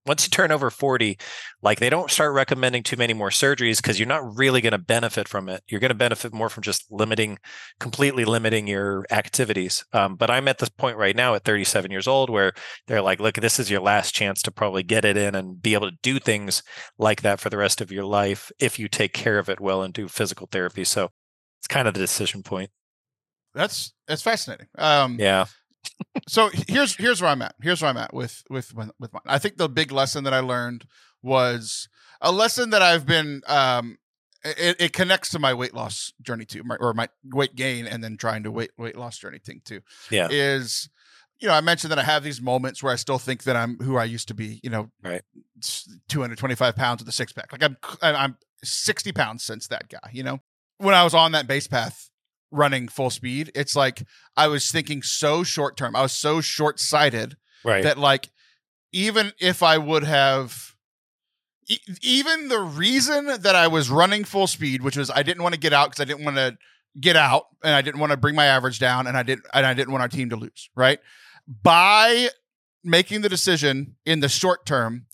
[0.06, 1.18] once you turn over 40
[1.62, 4.78] like they don't start recommending too many more surgeries because you're not really going to
[4.78, 5.64] benefit from it.
[5.68, 7.38] You're going to benefit more from just limiting
[7.80, 12.08] completely limiting your activities um, but i'm at this point right now at 37 years
[12.08, 12.54] old where
[12.88, 15.74] they're like look this is your last chance to probably get it in and be
[15.74, 16.64] able to do things
[16.98, 19.82] like that for the rest of your life if you take care of it well
[19.82, 20.84] and do physical therapy.
[20.84, 21.12] So
[21.60, 22.70] it's kind of the decision point.
[23.54, 24.68] That's that's fascinating.
[24.78, 25.46] Um, yeah
[26.28, 27.56] so here's here's where I'm at.
[27.62, 29.22] Here's where I'm at with with with mine.
[29.26, 30.86] I think the big lesson that I learned
[31.22, 31.88] was
[32.22, 33.98] a lesson that I've been um
[34.44, 38.04] it, it connects to my weight loss journey too, my, or my weight gain and
[38.04, 39.82] then trying to weight weight loss journey thing too.
[40.12, 40.28] Yeah.
[40.30, 40.90] Is
[41.40, 43.78] you know, I mentioned that I have these moments where I still think that I'm
[43.80, 45.22] who I used to be, you know, right.
[46.08, 47.52] 225 pounds with a six pack.
[47.52, 50.40] Like I'm I'm 60 pounds since that guy, you know.
[50.78, 52.10] When I was on that base path,
[52.56, 53.52] running full speed.
[53.56, 54.04] It's like
[54.36, 55.96] I was thinking so short term.
[55.96, 57.84] I was so short sighted right.
[57.84, 58.30] that like
[58.92, 60.76] even if I would have
[61.68, 65.54] e- even the reason that I was running full speed, which was I didn't want
[65.54, 66.58] to get out because I didn't want to
[67.00, 69.66] get out and I didn't want to bring my average down and I didn't and
[69.66, 71.00] I didn't want our team to lose, right?
[71.48, 72.30] By
[72.84, 75.08] making the decision in the short term,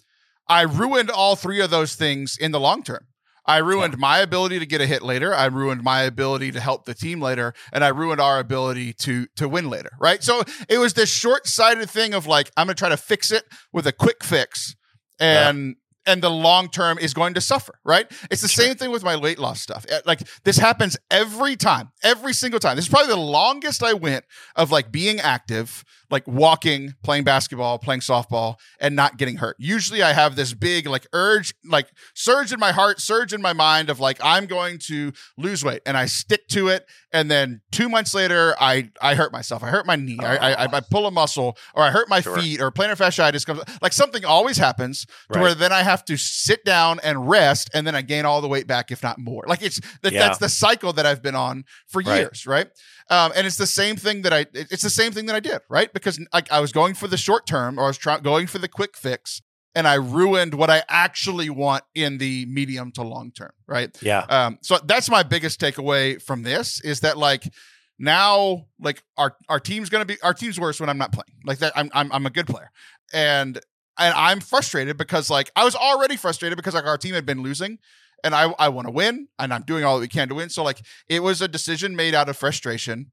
[0.47, 3.08] I ruined all three of those things in the long term.
[3.45, 5.34] I ruined my ability to get a hit later.
[5.34, 9.27] I ruined my ability to help the team later, and I ruined our ability to
[9.38, 9.91] to win later.
[9.99, 10.23] Right.
[10.23, 13.43] So it was this short sighted thing of like I'm gonna try to fix it
[13.73, 14.75] with a quick fix,
[15.19, 15.75] and
[16.06, 18.12] and the long term is going to suffer, right?
[18.30, 18.65] It's the sure.
[18.65, 19.86] same thing with my weight loss stuff.
[19.89, 22.75] Eh, like this happens every time, every single time.
[22.75, 24.25] This is probably the longest I went
[24.56, 29.56] of like being active, like walking, playing basketball, playing softball, and not getting hurt.
[29.60, 33.54] Usually I have this big like urge, like surge in my heart, surge in my
[33.54, 35.82] mind of like, I'm going to lose weight.
[35.86, 36.86] And I stick to it.
[37.13, 39.63] And then two months later, I I hurt myself.
[39.63, 40.17] I hurt my knee.
[40.21, 40.26] Oh.
[40.26, 42.38] I, I, I pull a muscle or I hurt my sure.
[42.38, 45.41] feet or plantar fasciitis comes like something always happens to right.
[45.41, 48.47] where then I have to sit down and rest and then I gain all the
[48.47, 49.43] weight back, if not more.
[49.47, 50.19] Like it's that, yeah.
[50.19, 52.19] that's the cycle that I've been on for right.
[52.19, 52.67] years, right?
[53.12, 55.60] Um, and it's the same thing that I it's the same thing that I did,
[55.69, 55.93] right?
[55.93, 58.58] Because I, I was going for the short term or I was trying going for
[58.58, 59.41] the quick fix
[59.76, 63.95] and I ruined what I actually want in the medium to long term, right?
[64.02, 64.21] Yeah.
[64.21, 67.52] Um, so that's my biggest takeaway from this is that like
[68.00, 71.36] now like our our team's gonna be our team's worse when I'm not playing.
[71.45, 72.71] Like that, I'm I'm I'm a good player,
[73.13, 73.60] and
[73.97, 77.41] and I'm frustrated because like I was already frustrated because like our team had been
[77.41, 77.78] losing,
[78.23, 80.49] and I I want to win, and I'm doing all that we can to win.
[80.49, 83.12] So like it was a decision made out of frustration,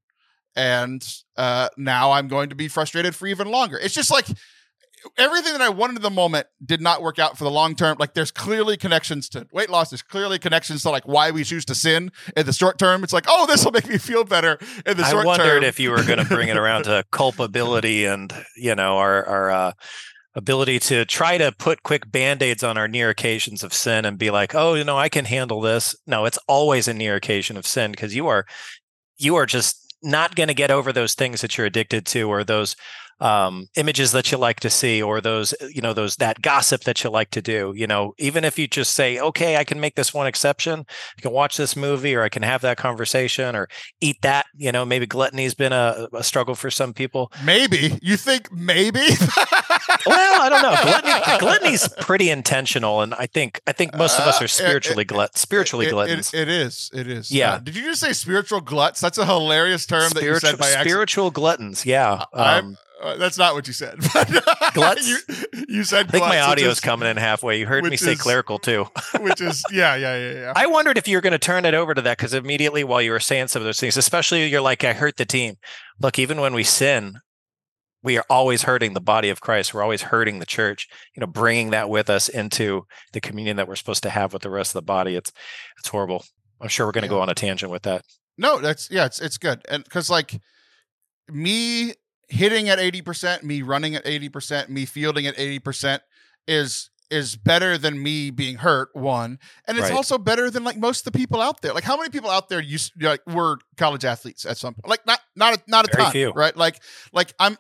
[0.56, 3.78] and uh, now I'm going to be frustrated for even longer.
[3.78, 4.26] It's just like
[5.16, 7.96] everything that I wanted in the moment did not work out for the long term.
[7.98, 9.90] Like there's clearly connections to weight loss.
[9.90, 13.04] There's clearly connections to like why we choose to sin in the short term.
[13.04, 15.26] It's like, oh, this will make me feel better in the short term.
[15.26, 18.98] I wondered if you were going to bring it around to culpability and you know
[18.98, 19.72] our our uh,
[20.38, 24.31] ability to try to put quick band-aids on our near occasions of sin and be
[24.31, 25.96] like, oh, you know, I can handle this.
[26.07, 28.46] No, it's always a near occasion of sin because you are
[29.18, 32.44] you are just not going to get over those things that you're addicted to or
[32.44, 32.77] those
[33.20, 37.02] um, images that you like to see or those you know those that gossip that
[37.02, 39.96] you like to do you know even if you just say okay i can make
[39.96, 40.87] this one exception.
[41.16, 43.68] I can watch this movie or i can have that conversation or
[44.00, 47.33] eat that you know maybe gluttony's been a, a struggle for some people.
[47.44, 47.98] Maybe.
[48.02, 49.00] You think maybe?
[50.07, 50.76] Well i don't know.
[50.83, 55.04] Gluttony, gluttony's pretty intentional and i think i think most of us are uh, spiritually
[55.04, 56.33] uh, glut spiritually it, gluttons.
[56.33, 57.31] it, it is it is.
[57.31, 57.54] Yeah.
[57.54, 59.00] Uh, did you just say spiritual gluts?
[59.00, 60.88] That's a hilarious term spiritual, that you said by accident.
[60.88, 63.98] spiritual gluttons yeah um, uh, that's not what you said.
[64.74, 65.08] Gluts.
[65.08, 66.06] you, you said.
[66.06, 67.58] I think my audio is coming in halfway.
[67.58, 68.87] You heard me say is, clerical too.
[69.20, 70.52] which is yeah, yeah, yeah, yeah.
[70.56, 73.00] I wondered if you were going to turn it over to that because immediately while
[73.00, 75.56] you were saying some of those things, especially you're like, I hurt the team.
[76.00, 77.18] Look, even when we sin,
[78.02, 79.74] we are always hurting the body of Christ.
[79.74, 80.88] We're always hurting the church.
[81.14, 84.42] You know, bringing that with us into the communion that we're supposed to have with
[84.42, 85.14] the rest of the body.
[85.14, 85.32] It's
[85.78, 86.24] it's horrible.
[86.61, 87.18] I'm sure we're going to yeah.
[87.18, 88.02] go on a tangent with that.
[88.37, 90.40] No, that's yeah, it's it's good, and because like
[91.28, 91.94] me
[92.28, 96.00] hitting at 80%, me running at 80%, me fielding at 80%
[96.46, 99.38] is is better than me being hurt one.
[99.66, 99.96] And it's Right.
[99.96, 101.72] also better than like most of the people out there.
[101.72, 105.06] Like how many people out there used like were college athletes at some point like
[105.06, 106.32] not not a, not a Very ton few.
[106.32, 106.54] right?
[106.54, 106.82] Like
[107.14, 107.56] like i'm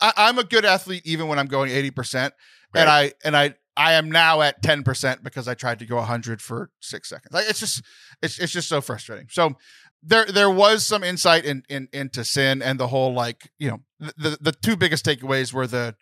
[0.00, 2.30] I, i'm a good athlete even when i'm going 80%
[2.74, 6.40] and i and i i am now at 10% because i tried to go 100
[6.40, 7.32] for six seconds.
[7.34, 7.82] Like it's just
[8.22, 9.26] it's, it's just so frustrating.
[9.28, 9.56] So
[10.04, 13.80] there there was some insight in, in into sin and the whole like you know
[14.00, 15.94] the, the two biggest takeaways were the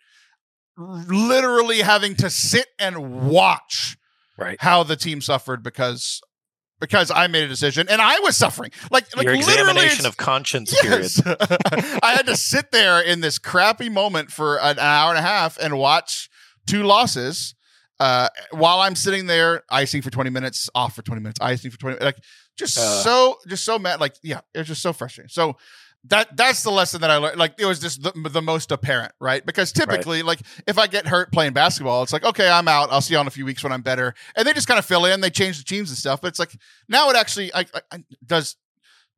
[0.77, 3.97] literally having to sit and watch
[4.39, 4.57] Right.
[4.61, 6.21] how the team suffered because
[6.79, 10.79] because I made a decision and I was suffering like like Your examination of conscience
[10.79, 11.11] period.
[11.25, 15.57] I had to sit there in this crappy moment for an hour and a half
[15.57, 16.29] and watch
[16.67, 17.55] two losses
[17.99, 21.79] uh, while I'm sitting there icing for 20 minutes, off for 20 minutes, icing for
[21.79, 22.17] 20 like
[22.59, 23.01] just Uh.
[23.01, 25.29] so just so mad like yeah, it was just so frustrating.
[25.29, 25.57] So
[26.09, 27.37] that that's the lesson that I learned.
[27.37, 29.45] Like it was just the, the most apparent, right?
[29.45, 32.91] Because typically, like if I get hurt playing basketball, it's like okay, I'm out.
[32.91, 34.85] I'll see you in a few weeks when I'm better, and they just kind of
[34.85, 35.21] fill in.
[35.21, 36.55] They change the teams and stuff, but it's like
[36.87, 38.55] now it actually I, I, I- does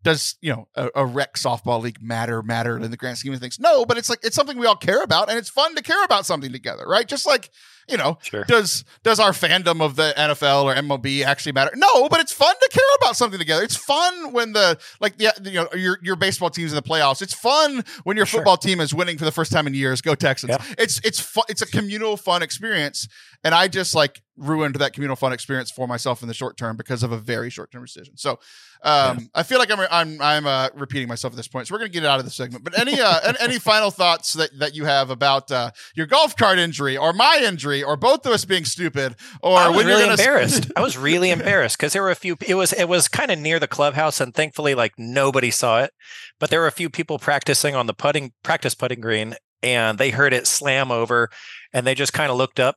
[0.04, 3.39] does you know a, a rec softball league matter matter in the grand scheme of
[3.39, 3.60] things?
[3.60, 6.04] No, but it's like it's something we all care about, and it's fun to care
[6.06, 7.08] about something together, right?
[7.08, 7.49] Just like
[7.89, 8.43] you know, Sure.
[8.43, 11.71] does does our fandom of the NFL or MLB actually matter?
[11.75, 13.63] No, but it's fun to care about something together.
[13.63, 17.21] It's fun when the like the you know your your baseball team's in the playoffs.
[17.21, 18.39] It's fun when your Sure.
[18.39, 20.02] football team is winning for the first time in years.
[20.02, 20.52] Go Texans!
[20.52, 20.63] Yeah.
[20.78, 21.45] It's it's fun.
[21.49, 23.08] It's a communal fun experience,
[23.43, 26.78] and I just like ruined that communal fun experience for myself in the short term
[26.78, 28.15] because of a very short term decision.
[28.15, 28.39] So
[28.84, 31.67] um, I feel like I'm I'm I'm uh, repeating myself at this point.
[31.67, 32.63] So we're gonna get out of the segment.
[32.63, 36.58] But any uh, any final thoughts that that you have about uh, your golf cart
[36.60, 40.03] injury or my injury or both of us being stupid or I was when really
[40.03, 40.71] you're embarrassed.
[40.75, 42.37] I was really embarrassed because there were a few.
[42.45, 45.91] It was it was kind of near the clubhouse, and thankfully, like nobody saw it.
[46.39, 50.09] But there were a few people practicing on the putting practice putting green, and they
[50.11, 51.29] heard it slam over,
[51.73, 52.75] and they just kind of looked up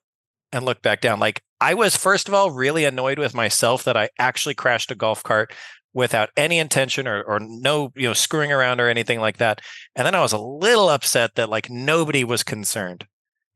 [0.53, 1.19] and looked back down.
[1.19, 4.95] Like I was first of all really annoyed with myself that I actually crashed a
[4.95, 5.53] golf cart
[5.95, 9.61] without any intention or or no you know screwing around or anything like that.
[9.97, 13.07] And then I was a little upset that like nobody was concerned.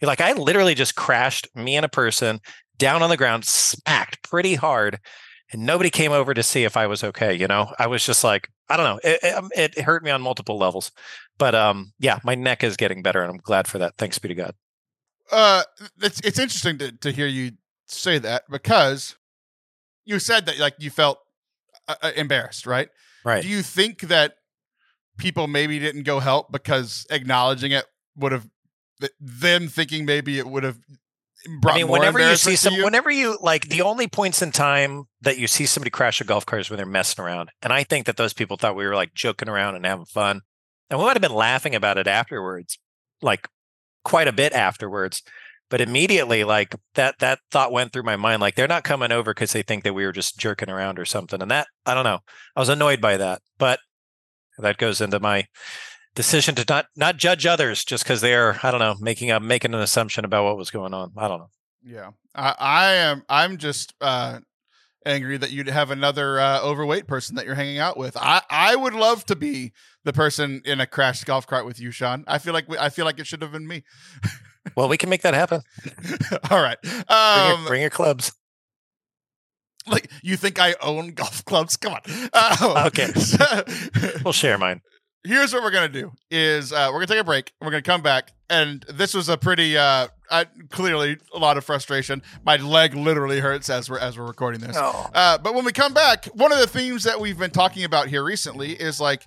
[0.03, 2.41] Like I literally just crashed me and a person
[2.79, 4.99] down on the ground, smacked pretty hard,
[5.53, 7.35] and nobody came over to see if I was okay.
[7.35, 10.11] You know, I was just like, I don't know, it, it, um, it hurt me
[10.11, 10.91] on multiple levels,
[11.39, 13.95] but um, yeah, my neck is getting better, and I'm glad for that.
[13.97, 14.55] Thanks be to God.
[15.33, 15.63] uh,
[16.03, 17.53] it's it's interesting to to hear you
[17.87, 19.17] say that because
[20.05, 21.19] you said that like you felt
[21.89, 22.89] uh, uh, embarrassed, right?
[23.25, 23.43] Right.
[23.43, 24.35] Do you think that
[25.19, 28.49] people maybe didn't go help because acknowledging it would have
[29.01, 30.79] th- them thinking maybe it would have
[31.61, 32.85] brought I mean, more whenever you see some, you?
[32.85, 36.47] whenever you like the only points in time that you see somebody crash a golf
[36.47, 38.95] cart is when they're messing around, and I think that those people thought we were
[38.95, 40.43] like joking around and having fun,
[40.91, 42.79] and we might have been laughing about it afterwards,
[43.23, 43.49] like
[44.05, 45.23] quite a bit afterwards.
[45.69, 48.41] But immediately, like that, that thought went through my mind.
[48.41, 51.05] Like they're not coming over because they think that we were just jerking around or
[51.05, 51.43] something.
[51.43, 52.21] And that, I don't know.
[52.55, 53.81] I was annoyed by that, but
[54.59, 55.47] that goes into my
[56.17, 59.39] decision to not not judge others just because they are, I don't know, making a
[59.39, 61.13] making an assumption about what was going on.
[61.17, 61.51] I don't know.
[61.85, 63.23] Yeah, I, I am.
[63.29, 64.41] I'm just uh,
[65.05, 68.17] angry that you'd have another uh, overweight person that you're hanging out with.
[68.17, 71.93] I I would love to be the person in a crashed golf cart with you,
[71.93, 72.25] Shaun.
[72.27, 73.85] I feel like we, I feel like it should have been me.
[74.75, 75.61] Well, we can make that happen.
[76.51, 76.77] All right.
[76.83, 78.33] Bring, Um, your, bring your clubs.
[79.87, 81.77] like you think I own golf clubs?
[81.77, 82.01] Come on.
[82.33, 83.07] Uh, Okay.
[84.25, 84.81] We'll share mine.
[85.27, 87.53] Here's what we're gonna do: is uh, we're gonna take a break.
[87.61, 91.65] We're gonna come back, and this was a pretty uh, I, clearly a lot of
[91.65, 92.23] frustration.
[92.45, 94.77] My leg literally hurts as we're as we're recording this.
[94.79, 95.11] Oh.
[95.15, 98.09] Uh, but when we come back, one of the themes that we've been talking about
[98.09, 99.27] here recently is like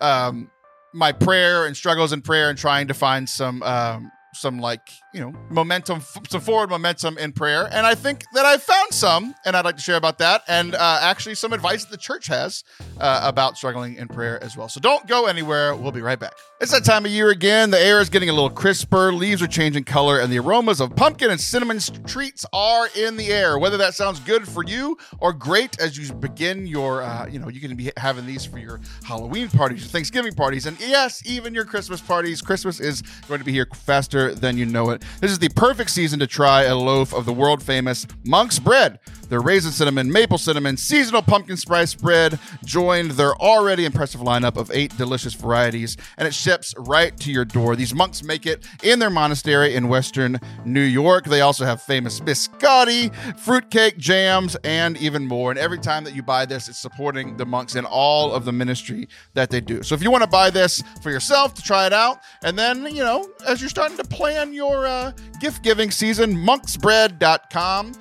[0.00, 0.50] um,
[0.92, 5.20] my prayer and struggles in prayer and trying to find some um, some like you
[5.20, 7.68] know momentum, some forward momentum in prayer.
[7.72, 10.74] And I think that I found some, and I'd like to share about that, and
[10.74, 12.64] uh, actually some advice that the church has
[12.98, 14.68] uh, about struggling in prayer as well.
[14.68, 15.74] So don't go anywhere.
[15.74, 16.32] We'll be right back.
[16.60, 17.70] It's that time of year again.
[17.70, 20.94] The air is getting a little crisper, leaves are changing color, and the aromas of
[20.94, 23.58] pumpkin and cinnamon treats are in the air.
[23.58, 27.48] Whether that sounds good for you or great as you begin your, uh, you know,
[27.48, 31.54] you can be having these for your Halloween parties, your Thanksgiving parties, and yes, even
[31.54, 32.42] your Christmas parties.
[32.42, 34.99] Christmas is going to be here faster than you know it.
[35.20, 38.98] This is the perfect season to try a loaf of the world famous Monk's bread.
[39.28, 44.72] Their raisin cinnamon, maple cinnamon, seasonal pumpkin spice bread joined their already impressive lineup of
[44.74, 47.76] eight delicious varieties, and it ships right to your door.
[47.76, 51.26] These monks make it in their monastery in western New York.
[51.26, 55.52] They also have famous biscotti, fruitcake, jams, and even more.
[55.52, 58.52] And every time that you buy this, it's supporting the monks in all of the
[58.52, 59.84] ministry that they do.
[59.84, 62.84] So if you want to buy this for yourself to try it out, and then,
[62.86, 67.92] you know, as you're starting to plan your uh, uh, gift giving season, monksbread.com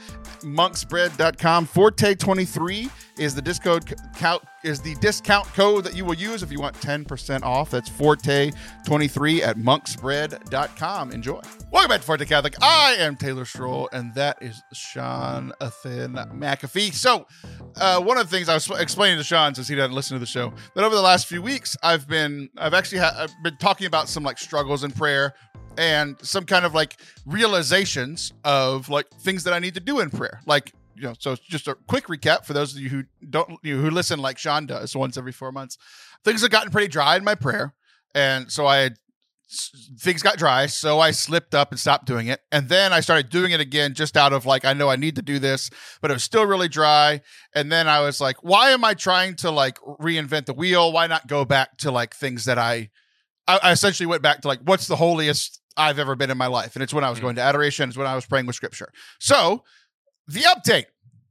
[0.44, 1.68] monksbread.com.
[1.68, 6.60] Forte23 is the discount count is the discount code that you will use if you
[6.60, 7.70] want 10% off.
[7.72, 11.12] That's Forte23 at monksbread.com.
[11.12, 11.40] Enjoy.
[11.72, 12.56] Welcome back to Forte Catholic.
[12.62, 16.94] I am Taylor Schroll, and that is Shaun Athin McAfee.
[16.94, 17.26] So,
[17.78, 20.20] uh, one of the things I was explaining to Shaun since he doesn't listen to
[20.20, 23.58] the show, that over the last few weeks, I've been I've actually ha- I've been
[23.58, 25.34] talking about some like struggles in prayer
[25.80, 30.10] and some kind of like realizations of like things that I need to do in
[30.10, 30.42] prayer.
[30.46, 33.78] Like, you know, so just a quick recap for those of you who don't you
[33.78, 35.78] know, who listen like Shaun does once every four months.
[36.26, 37.74] Things have gotten pretty dry in my prayer.
[38.14, 38.98] And so I had
[39.98, 42.42] things got dry, so I slipped up and stopped doing it.
[42.52, 45.16] And then I started doing it again just out of like I know I need
[45.16, 45.70] to do this,
[46.02, 47.22] but it was still really dry.
[47.56, 50.92] And then I was like, why am I trying to like reinvent the wheel?
[50.92, 52.90] Why not go back to like things that I
[53.48, 56.76] I, essentially went back to like what's the holiest I've ever been in my life.
[56.76, 57.24] And it's when I was mm.
[57.24, 58.92] going to adoration, it's when I was praying with scripture.
[59.20, 59.64] So
[60.28, 60.86] the update.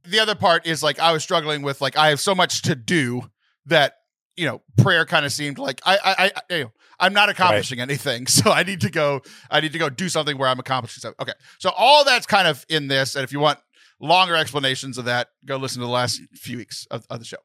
[0.05, 2.75] The other part is like I was struggling with like I have so much to
[2.75, 3.29] do
[3.65, 3.95] that
[4.35, 7.79] you know prayer kind of seemed like I I, I you know I'm not accomplishing
[7.79, 7.89] right.
[7.89, 11.01] anything, so I need to go I need to go do something where I'm accomplishing
[11.01, 11.21] something.
[11.21, 13.59] Okay, so all that's kind of in this, and if you want
[13.99, 17.37] longer explanations of that, go listen to the last few weeks of, of the show.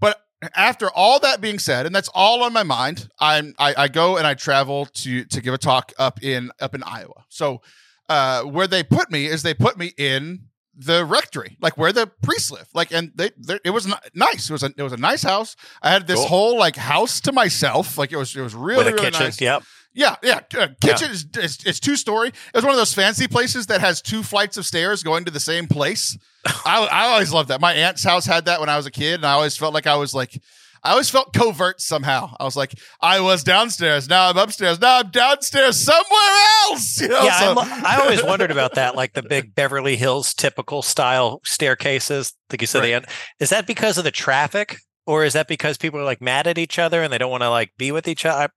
[0.00, 0.20] But
[0.54, 4.16] after all that being said, and that's all on my mind, I'm I, I, go
[4.16, 7.24] and I travel to to give a talk up in up in Iowa.
[7.28, 7.62] So
[8.08, 12.10] uh, where they put me is they put me in the rectory, like where the
[12.22, 12.68] priests live.
[12.74, 13.30] Like, and they,
[13.64, 14.50] it was nice.
[14.50, 15.56] It was a it was a nice house.
[15.82, 16.26] I had this cool.
[16.26, 17.96] whole like house to myself.
[17.96, 19.40] Like it was it was really really kitchen, nice.
[19.40, 19.62] Yep.
[19.94, 20.40] Yeah, yeah.
[20.56, 21.12] Uh, kitchen yeah.
[21.12, 22.32] Is, is it's two story.
[22.52, 25.40] It's one of those fancy places that has two flights of stairs going to the
[25.40, 26.18] same place.
[26.46, 27.60] I I always loved that.
[27.60, 29.86] My aunt's house had that when I was a kid, and I always felt like
[29.86, 30.40] I was like.
[30.86, 32.36] I always felt covert somehow.
[32.38, 37.00] I was like, I was downstairs, now I'm upstairs, now I'm downstairs somewhere else.
[37.00, 37.22] You know?
[37.22, 42.34] Yeah, so- I always wondered about that, like the big Beverly Hills typical style staircases.
[42.50, 42.92] Like you said, right.
[42.92, 43.06] end.
[43.40, 44.76] Is that because of the traffic,
[45.06, 47.44] or is that because people are like mad at each other and they don't want
[47.44, 48.50] to like be with each other?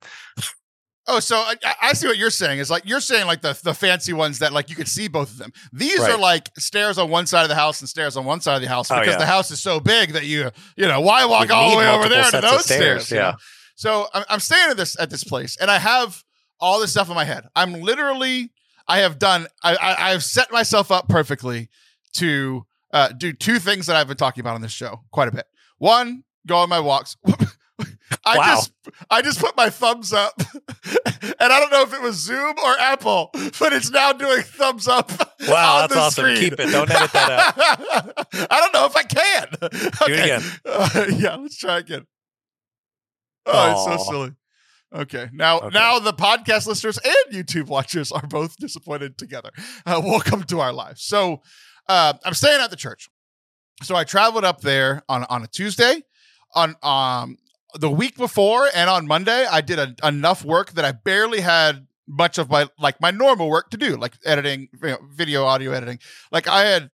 [1.10, 2.60] Oh, so I, I, see what you're saying.
[2.60, 5.32] Is like you're saying like the the fancy ones that like you could see both
[5.32, 5.54] of them.
[5.72, 6.12] These right.
[6.12, 8.62] are like stairs on one side of the house and stairs on one side of
[8.62, 9.18] the house oh, because oh, yeah.
[9.20, 11.90] the house is so big that you you know why walk you all the way
[11.90, 13.06] over there to those stairs?
[13.06, 13.32] stairs yeah.
[13.32, 13.38] Know?
[13.76, 16.22] So I'm, I'm staying at this at this place and I have
[16.60, 17.46] all this stuff in my head.
[17.56, 18.52] I'm literally
[18.86, 21.70] I have done I I, I have set myself up perfectly
[22.16, 25.32] to uh, do two things that I've been talking about on this show quite a
[25.32, 25.46] bit.
[25.78, 27.16] One, go on my walks.
[28.26, 28.44] I wow.
[28.56, 28.72] just
[29.10, 30.34] I just put my thumbs up,
[31.06, 34.88] and I don't know if it was Zoom or Apple, but it's now doing thumbs
[34.88, 35.12] up.
[35.48, 36.24] Wow, that's awesome!
[36.24, 36.38] Screen.
[36.38, 36.72] Keep it.
[36.72, 38.28] Don't edit that out.
[38.52, 39.48] I don't know if I can.
[39.62, 39.90] Okay.
[40.06, 40.42] Do it again.
[40.66, 42.06] Uh, yeah, let's try again.
[43.46, 43.96] Oh, Aww.
[43.96, 44.32] it's so silly.
[44.94, 45.70] Okay, now okay.
[45.74, 49.52] now the podcast listeners and YouTube watchers are both disappointed together.
[49.86, 51.04] Uh, welcome to our lives.
[51.04, 51.42] So
[51.90, 53.10] uh, I'm staying at the church.
[53.84, 56.02] So I traveled up there on on a Tuesday
[56.56, 57.38] on um
[57.76, 61.88] the week before and on Monday, I did a, enough work that I barely had
[62.08, 65.72] much of my like my normal work to do, like editing, you know, video, audio
[65.72, 66.00] editing.
[66.32, 66.90] Like I had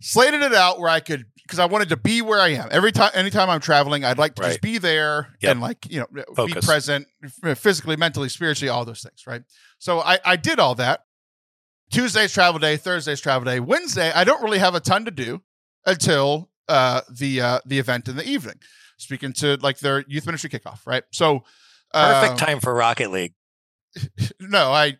[0.00, 2.92] slated it out where I could because I wanted to be where I am every
[2.92, 3.10] time.
[3.14, 4.48] Anytime I'm traveling, I'd like to right.
[4.48, 5.52] just be there yep.
[5.52, 6.54] and like you know Focus.
[6.54, 7.06] be present,
[7.56, 9.24] physically, mentally, spiritually, all those things.
[9.26, 9.42] Right.
[9.78, 11.04] So I I did all that.
[11.90, 14.10] Tuesday's travel day, Thursday's travel day, Wednesday.
[14.12, 15.42] I don't really have a ton to do
[15.84, 18.58] until uh, the uh, the event in the evening
[19.02, 21.04] speaking to like their youth ministry kickoff, right?
[21.10, 21.44] So
[21.92, 23.34] perfect uh, time for Rocket League.
[24.40, 24.96] No, I,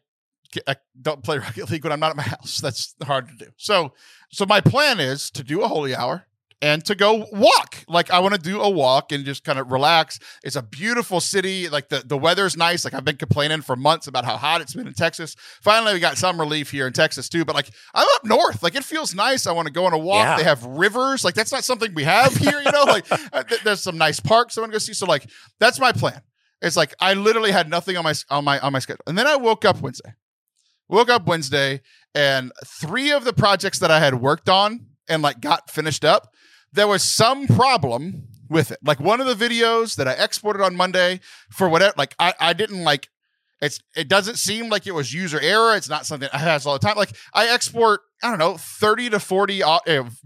[0.66, 2.58] I don't play Rocket League when I'm not at my house.
[2.58, 3.50] That's hard to do.
[3.56, 3.92] So,
[4.30, 6.26] so my plan is to do a holy hour
[6.62, 7.84] and to go walk.
[7.88, 10.20] Like I want to do a walk and just kind of relax.
[10.44, 11.68] It's a beautiful city.
[11.68, 12.84] Like the, the weather's nice.
[12.84, 15.34] Like I've been complaining for months about how hot it's been in Texas.
[15.60, 17.44] Finally, we got some relief here in Texas too.
[17.44, 18.62] But like I'm up north.
[18.62, 19.46] Like it feels nice.
[19.48, 20.24] I want to go on a walk.
[20.24, 20.36] Yeah.
[20.36, 21.24] They have rivers.
[21.24, 22.62] Like that's not something we have here.
[22.64, 24.94] You know, like uh, th- there's some nice parks I want to go see.
[24.94, 26.22] So like that's my plan.
[26.62, 29.02] It's like I literally had nothing on my on my on my schedule.
[29.08, 30.14] And then I woke up Wednesday.
[30.88, 31.80] Woke up Wednesday
[32.14, 36.28] and three of the projects that I had worked on and like got finished up
[36.72, 38.78] there was some problem with it.
[38.82, 41.20] Like one of the videos that I exported on Monday
[41.50, 43.08] for whatever, like I, I didn't like,
[43.60, 45.76] It's it doesn't seem like it was user error.
[45.76, 46.96] It's not something I has all the time.
[46.96, 49.78] Like I export, I don't know, 30 to 40 uh,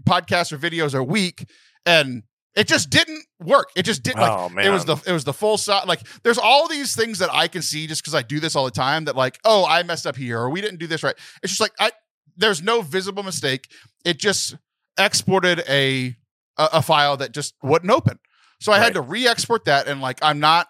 [0.05, 1.45] podcasts or videos a week
[1.85, 2.23] and
[2.55, 3.69] it just didn't work.
[3.75, 4.65] It just didn't like Oh man.
[4.65, 5.85] it was the it was the full size.
[5.85, 8.65] Like there's all these things that I can see just because I do this all
[8.65, 9.05] the time.
[9.05, 11.15] That like, oh, I messed up here, or we didn't do this right.
[11.43, 11.91] It's just like I
[12.35, 13.69] there's no visible mistake.
[14.03, 14.55] It just
[14.97, 16.15] exported a
[16.57, 18.19] a, a file that just wouldn't open.
[18.59, 20.67] So I had to re-export that, and like I'm not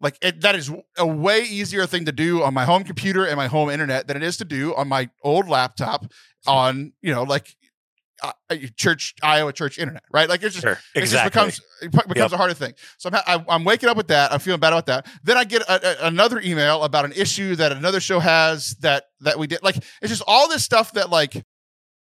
[0.00, 3.36] like it, that is a way easier thing to do on my home computer and
[3.36, 6.06] my home internet than it is to do on my old laptop
[6.46, 7.56] on you know like
[8.22, 8.32] uh,
[8.76, 10.28] church Iowa church internet, right?
[10.28, 10.78] Like it's just sure.
[10.94, 12.74] it just becomes it becomes a harder thing.
[12.98, 14.32] So I'm, ha- I, I'm waking up with that.
[14.32, 15.06] I'm feeling bad about that.
[15.24, 19.04] Then I get a, a- another email about an issue that another show has that
[19.20, 19.62] that we did.
[19.62, 21.44] Like it's just all this stuff that like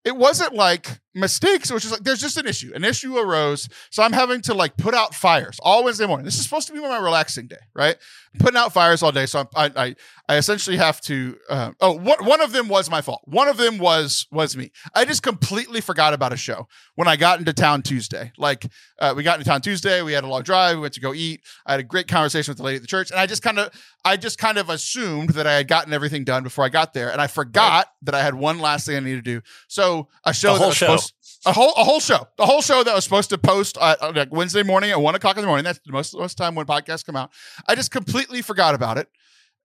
[0.06, 1.72] it wasn't like mistakes.
[1.72, 2.72] which is like there's just an issue.
[2.76, 6.26] An issue arose, so I'm having to like put out fires all Wednesday morning.
[6.26, 7.96] This is supposed to be my relaxing day, right?
[8.40, 9.26] Putting out fires all day.
[9.28, 9.96] So I'm, I I
[10.30, 11.38] I essentially have to.
[11.50, 13.22] Um, oh, one one of them was my fault.
[13.26, 14.72] One of them was was me.
[14.96, 18.32] I just completely forgot about a show when I got into town Tuesday.
[18.38, 18.66] Like
[19.00, 21.14] uh, we got into town Tuesday, we had a long drive, we went to go
[21.14, 21.42] eat.
[21.66, 23.60] I had a great conversation with the lady at the church, and I just kind
[23.60, 23.70] of
[24.04, 27.12] I just kind of assumed that I had gotten everything done before I got there,
[27.12, 29.42] and I forgot that I had one last thing I needed to do.
[29.68, 30.86] So a show The that was show.
[30.88, 31.03] supposed
[31.46, 34.12] a whole a whole show, the whole show that was supposed to post uh, uh,
[34.16, 35.64] like Wednesday morning at one o'clock in the morning.
[35.64, 37.32] That's most most time when podcasts come out.
[37.68, 39.10] I just completely forgot about it.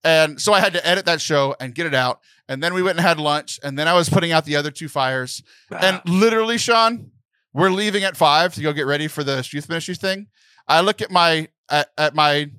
[0.05, 2.21] And so I had to edit that show and get it out.
[2.49, 3.59] And then we went and had lunch.
[3.63, 5.43] And then I was putting out the other two fires.
[5.71, 7.11] And literally, Shaun,
[7.53, 10.29] we're leaving at five to go get ready for the youth ministry thing.
[10.69, 12.51] I look at my at, at my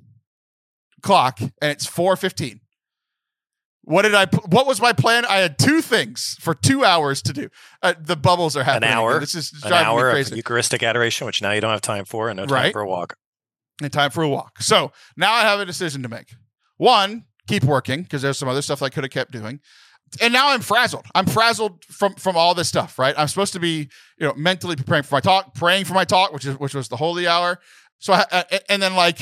[1.02, 2.60] clock and it's four fifteen.
[3.90, 4.26] What did I?
[4.46, 5.24] What was my plan?
[5.24, 7.48] I had two things for two hours to do.
[7.82, 8.90] Uh, the bubbles are happening.
[8.90, 9.18] An hour?
[9.18, 10.28] This is an hour me of.
[10.36, 12.72] Eucharistic adoration, which now you don't have time for, and no time Right.
[12.72, 13.16] for a walk.
[13.82, 14.62] and time for a walk.
[14.62, 16.34] So now I have a decision to make.
[16.76, 19.58] One, keep working because there's some other stuff I could have kept doing.
[20.20, 21.06] And now I'm frazzled.
[21.14, 23.14] I'm frazzled from from all this stuff, right?
[23.18, 23.88] I'm supposed to be,
[24.18, 26.88] you know, mentally preparing for my talk, praying for my talk, which is which was
[26.88, 27.58] the holy hour.
[27.98, 29.18] So I, I- and then like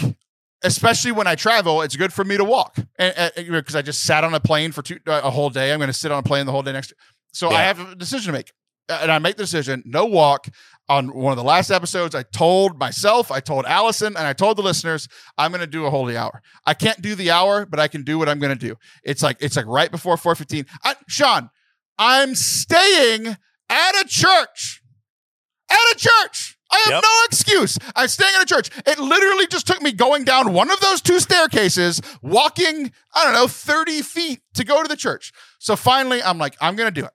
[0.62, 2.76] especially when I travel, it's good for me to walk.
[2.98, 5.72] And, and cuz I just sat on a plane for two, uh, a whole day.
[5.72, 6.92] I'm going to sit on a plane the whole day next.
[7.32, 8.52] So I have a decision to make.
[8.88, 10.48] And I make the decision, no walk
[10.88, 14.56] on one of the last episodes, I told myself, I told Allison, and I told
[14.56, 16.40] the listeners, I'm going to do a holy hour.
[16.64, 18.76] I can't do the hour, but I can do what I'm going to do.
[19.04, 20.66] It's like it's like right before 4:15.
[20.84, 21.50] I, Shaun,
[21.98, 24.82] I'm staying at a church.
[25.70, 26.57] At a church.
[26.70, 27.02] I have Yep.
[27.02, 27.78] no excuse.
[27.96, 28.70] I'm staying at a church.
[28.86, 33.32] It literally just took me going down one of those two staircases, walking, I don't
[33.34, 35.32] know, 30 feet to go to the church.
[35.58, 37.12] So finally, I'm like, I'm going to do it.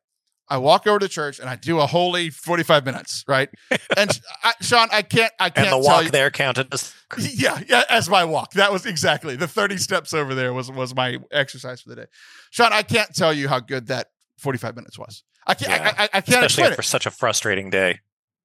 [0.50, 3.50] I walk over to church and I do a holy 45 minutes, right?
[3.98, 6.10] And I, Shaun, I can't, I can't And the walk you.
[6.12, 6.94] there counted as
[7.34, 8.52] Yeah, yeah, as my walk.
[8.54, 12.06] That was exactly the 30 steps over there was was my exercise for the day.
[12.52, 14.08] Shaun, I can't tell you how good that
[14.40, 15.24] 45 minutes was.
[15.48, 15.94] I can't Yeah.
[15.98, 16.86] I, I, I can't especially explain after it.
[16.86, 18.00] such a frustrating day.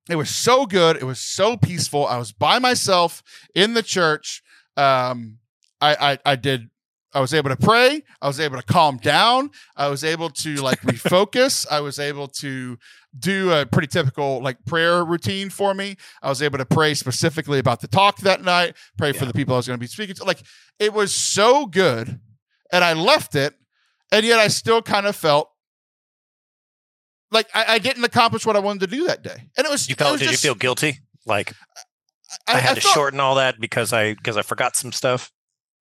[0.09, 0.97] It was so good.
[0.97, 2.07] It was so peaceful.
[2.07, 3.23] I was by myself
[3.55, 4.43] in the church.
[4.77, 5.39] Um,
[5.81, 6.71] I, I I did.
[7.13, 8.03] I was able to pray.
[8.21, 9.51] I was able to calm down.
[9.77, 11.67] I was able to like refocus.
[11.71, 12.79] I was able to
[13.19, 15.97] do a pretty typical like prayer routine for me.
[16.23, 18.77] I was able to pray specifically about the talk that night.
[18.97, 20.25] Pray for the people I was going to be speaking to.
[20.25, 20.43] Like
[20.79, 22.21] it was so good,
[22.73, 23.55] and I left it,
[24.13, 25.51] and yet I still kind of felt.
[27.31, 29.89] Like I, I didn't accomplish what I wanted to do that day, and it was.
[29.89, 30.13] You felt?
[30.13, 30.99] was Did just- you feel guilty?
[31.27, 31.53] Like
[32.47, 35.31] I, had to felt- shorten all that because I because I forgot some stuff.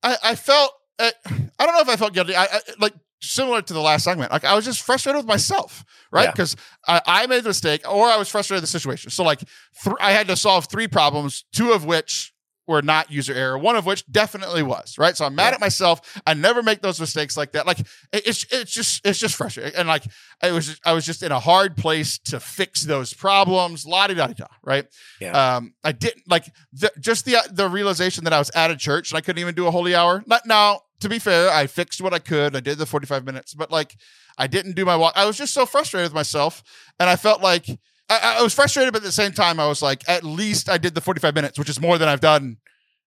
[0.03, 1.11] I, I felt uh,
[1.59, 2.35] I don't know if I felt guilty.
[2.35, 4.31] I, I like similar to the last segment.
[4.31, 6.25] Like I was just frustrated with myself, right?
[6.25, 6.31] Yeah.
[6.31, 6.55] Because
[6.87, 9.09] I, I made the mistake, or I was frustrated with the situation.
[9.09, 12.33] So like th- I had to solve three problems, two of which
[12.67, 15.15] were not user error, one of which definitely was, right?
[15.15, 15.55] So I'm mad Yeah.
[15.55, 16.21] at myself.
[16.27, 17.65] I never make those mistakes like that.
[17.65, 17.79] Like
[18.11, 20.03] it's it's just it's just frustrating, and like
[20.43, 23.85] I was I was just in a hard place to fix those problems.
[23.85, 24.85] La di da di da, right?
[25.21, 25.55] Yeah.
[25.57, 29.11] Um, I didn't like the, just the the realization that I was at a church
[29.11, 30.23] and I couldn't even do a holy hour.
[30.27, 30.81] Not now.
[31.01, 32.55] To be fair, I fixed what I could.
[32.55, 33.95] I did the 45 minutes, but like
[34.35, 35.13] I didn't do my walk.
[35.15, 36.63] I was just so frustrated with myself,
[36.99, 37.67] and I felt like
[38.09, 40.77] I, I was frustrated, but at the same time, I was like, at least I
[40.77, 42.57] did the 45 minutes, which is more than I've done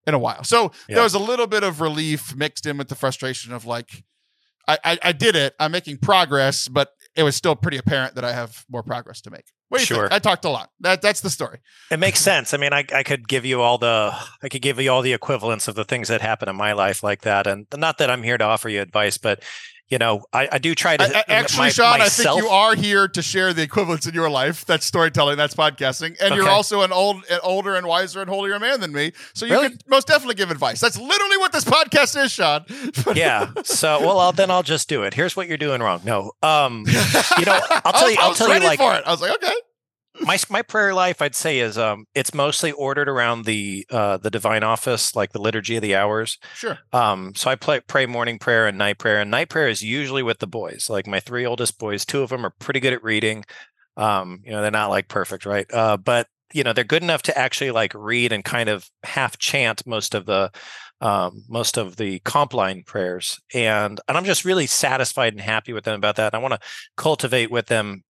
[0.06, 0.44] in a while.
[0.44, 0.96] So Yeah.
[0.96, 4.04] there was a little bit of relief mixed in with the frustration of like,
[4.68, 5.54] I, I, I did it.
[5.58, 9.30] I'm making progress, but it was still pretty apparent that I have more progress to
[9.30, 9.46] make.
[9.68, 10.02] What do you Sure.
[10.04, 10.12] think?
[10.12, 10.70] I talked a lot.
[10.80, 11.58] That that's the story.
[11.90, 12.52] It makes sense.
[12.54, 15.12] I mean, I, I could give you all the I could give you all the
[15.12, 17.46] equivalents of the things that happen in my life like that.
[17.46, 19.42] And not that I'm here to offer you advice, but
[19.90, 21.04] you know, I, I do try to.
[21.04, 24.14] I, actually, my, Shaun, myself, I think you are here to share the equivalents in
[24.14, 24.64] your life.
[24.64, 25.36] That's storytelling.
[25.36, 28.92] That's podcasting, and you're also an old, an older, and wiser, and holier man than
[28.92, 29.12] me.
[29.34, 29.68] So you Really?
[29.70, 30.80] can most definitely give advice.
[30.80, 32.64] That's literally what this podcast is, Shaun.
[33.16, 33.50] yeah.
[33.64, 35.12] So, well, I'll, then I'll just do it.
[35.14, 36.00] Here's what you're doing wrong.
[36.04, 38.16] No, um, you know, I'll tell you.
[38.18, 39.02] I I'll was tell you like for it.
[39.04, 39.54] I was like, okay.
[40.20, 44.30] My my prayer life i'd say is um it's mostly ordered around the uh the
[44.30, 46.38] divine office like the liturgy of the hours.
[46.54, 46.78] Sure.
[46.92, 50.22] um so i play pray morning prayer and night prayer and night prayer is usually
[50.22, 50.88] with the boys.
[50.90, 53.44] Like my three oldest boys two of them are pretty good at reading.
[53.96, 55.72] Um you know they're not like perfect right?
[55.72, 59.38] Uh but you know they're good enough to actually like read and kind of half
[59.38, 60.50] chant most of the
[61.02, 63.40] um, most of the Compline prayers.
[63.54, 66.60] And and i'm just really satisfied and happy with them about that and i want
[66.60, 68.02] to cultivate with them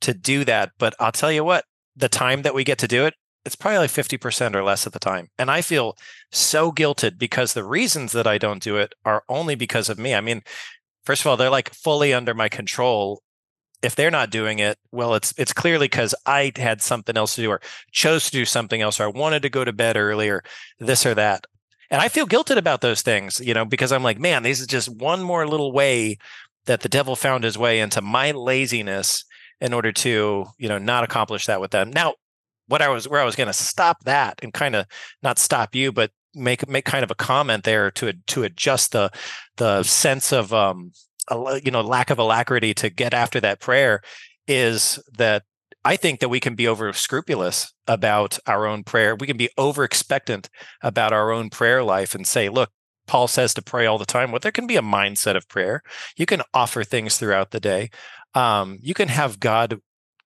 [0.00, 1.64] to do that but i'll tell you what
[1.96, 3.14] the time that we get to do it
[3.46, 5.28] it's probably like 50% or less of the time.
[5.38, 5.96] And i feel
[6.32, 10.14] so guilted because the reasons that i don't do it are only because of me.
[10.14, 10.42] I mean
[11.04, 13.22] first of all they're like fully under my control.
[13.82, 17.42] If they're not doing it well it's it's clearly because i had something else to
[17.42, 17.60] do or
[17.92, 20.42] chose to do something else or i wanted to go to bed earlier
[20.80, 21.46] this or that.
[21.88, 24.66] And i feel guilted about those things you know because i'm like man this is
[24.66, 26.18] just one more little way
[26.64, 29.24] that the devil found his way into my laziness
[29.60, 32.14] in order to you know not accomplish that with them now
[32.68, 34.86] what i was where i was going to stop that and kind of
[35.22, 39.10] not stop you but make make kind of a comment there to to adjust the
[39.56, 40.92] the sense of um
[41.62, 44.00] you know lack of alacrity to get after that prayer
[44.46, 45.42] is that
[45.84, 49.14] I think that we can be over scrupulous about our own prayer.
[49.14, 50.50] We can be over expectant
[50.82, 52.70] about our own prayer life and say, look,
[53.06, 54.32] Paul says to pray all the time.
[54.32, 55.82] Well, there can be a mindset of prayer.
[56.16, 57.90] You can offer things throughout the day.
[58.36, 59.80] Um, you can have God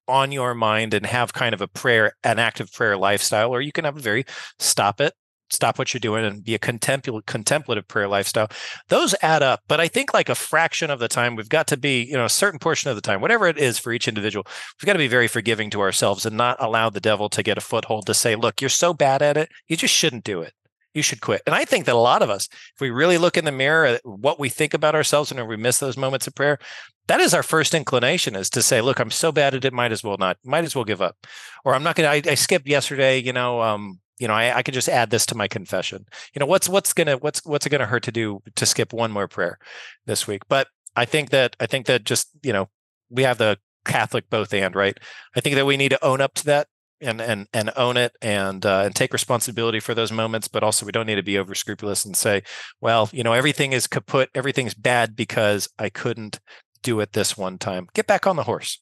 [0.07, 3.71] on your mind and have kind of a prayer, an active prayer lifestyle, or you
[3.71, 4.25] can have a very
[4.59, 5.13] stop it,
[5.49, 8.49] stop what you're doing and be a contemplative, contemplative prayer lifestyle.
[8.89, 9.61] Those add up.
[9.69, 12.25] But I think like a fraction of the time, we've got to be, you know,
[12.25, 14.45] a certain portion of the time, whatever it is for each individual,
[14.81, 17.57] we've got to be very forgiving to ourselves and not allow the devil to get
[17.57, 20.53] a foothold to say, look, you're so bad at it, you just shouldn't do it.
[20.93, 21.41] You should quit.
[21.45, 23.85] And I think that a lot of us, if we really look in the mirror
[23.85, 26.59] at what we think about ourselves and if we miss those moments of prayer,
[27.07, 29.91] that is our first inclination is to say, look, I'm so bad at it, might
[29.91, 31.15] as well not, might as well give up.
[31.63, 34.63] Or I'm not going to, I skipped yesterday, you know, um, you know, I, I
[34.63, 36.05] could just add this to my confession.
[36.35, 39.11] You know, what's what's gonna what's what's it gonna hurt to do to skip one
[39.11, 39.57] more prayer
[40.05, 40.43] this week?
[40.47, 42.69] But I think that I think that just you know
[43.09, 44.95] we have the Catholic both and right.
[45.35, 46.67] I think that we need to own up to that
[47.01, 50.47] and and and own it and uh, and take responsibility for those moments.
[50.47, 52.43] But also we don't need to be over scrupulous and say,
[52.79, 56.39] well, you know, everything is kaput, everything's bad because I couldn't
[56.83, 57.87] do it this one time.
[57.93, 58.79] Get back on the horse.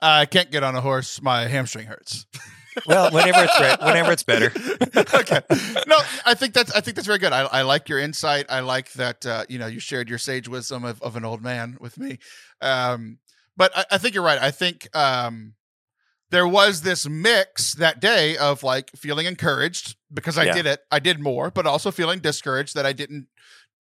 [0.00, 1.22] I can't get on a horse.
[1.22, 2.26] My hamstring hurts.
[2.86, 4.46] Well, whenever it's re- whenever it's better.
[4.96, 5.40] okay.
[5.86, 7.32] No, I think that's I think that's very good.
[7.32, 8.46] I, I like your insight.
[8.48, 11.42] I like that uh, you know you shared your sage wisdom of, of an old
[11.42, 12.18] man with me.
[12.60, 13.18] Um,
[13.56, 14.40] but I, I think you're right.
[14.40, 15.54] I think um,
[16.32, 20.52] there was this mix that day of like feeling encouraged because I Yeah.
[20.54, 20.80] did it.
[20.90, 23.28] I did more, but also feeling discouraged that I didn't.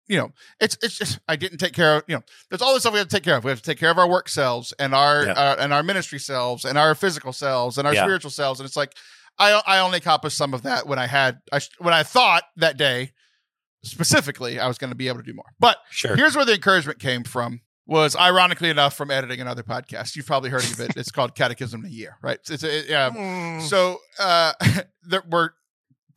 [0.07, 2.03] You know, it's it's just I didn't take care of.
[2.07, 3.43] You know, there's all this stuff we have to take care of.
[3.43, 5.33] We have to take care of our work selves and our Yeah.
[5.33, 8.03] uh, and our ministry selves and our physical selves and our Yeah.
[8.05, 8.59] spiritual selves.
[8.61, 8.93] And it's like
[9.37, 12.77] I I only accomplished some of that when I had I when I thought that
[12.77, 13.11] day
[13.83, 15.51] specifically I was going to be able to do more.
[15.59, 16.15] But Sure.
[16.15, 17.61] here's where the encouragement came from.
[17.89, 20.17] Was ironically enough from editing another podcast.
[20.17, 20.97] You've probably heard of it.
[20.97, 22.37] It's called Catechism in a Year, right?
[22.49, 23.61] It's, it's a, um, Mm.
[23.61, 24.51] so uh,
[25.03, 25.51] there, we're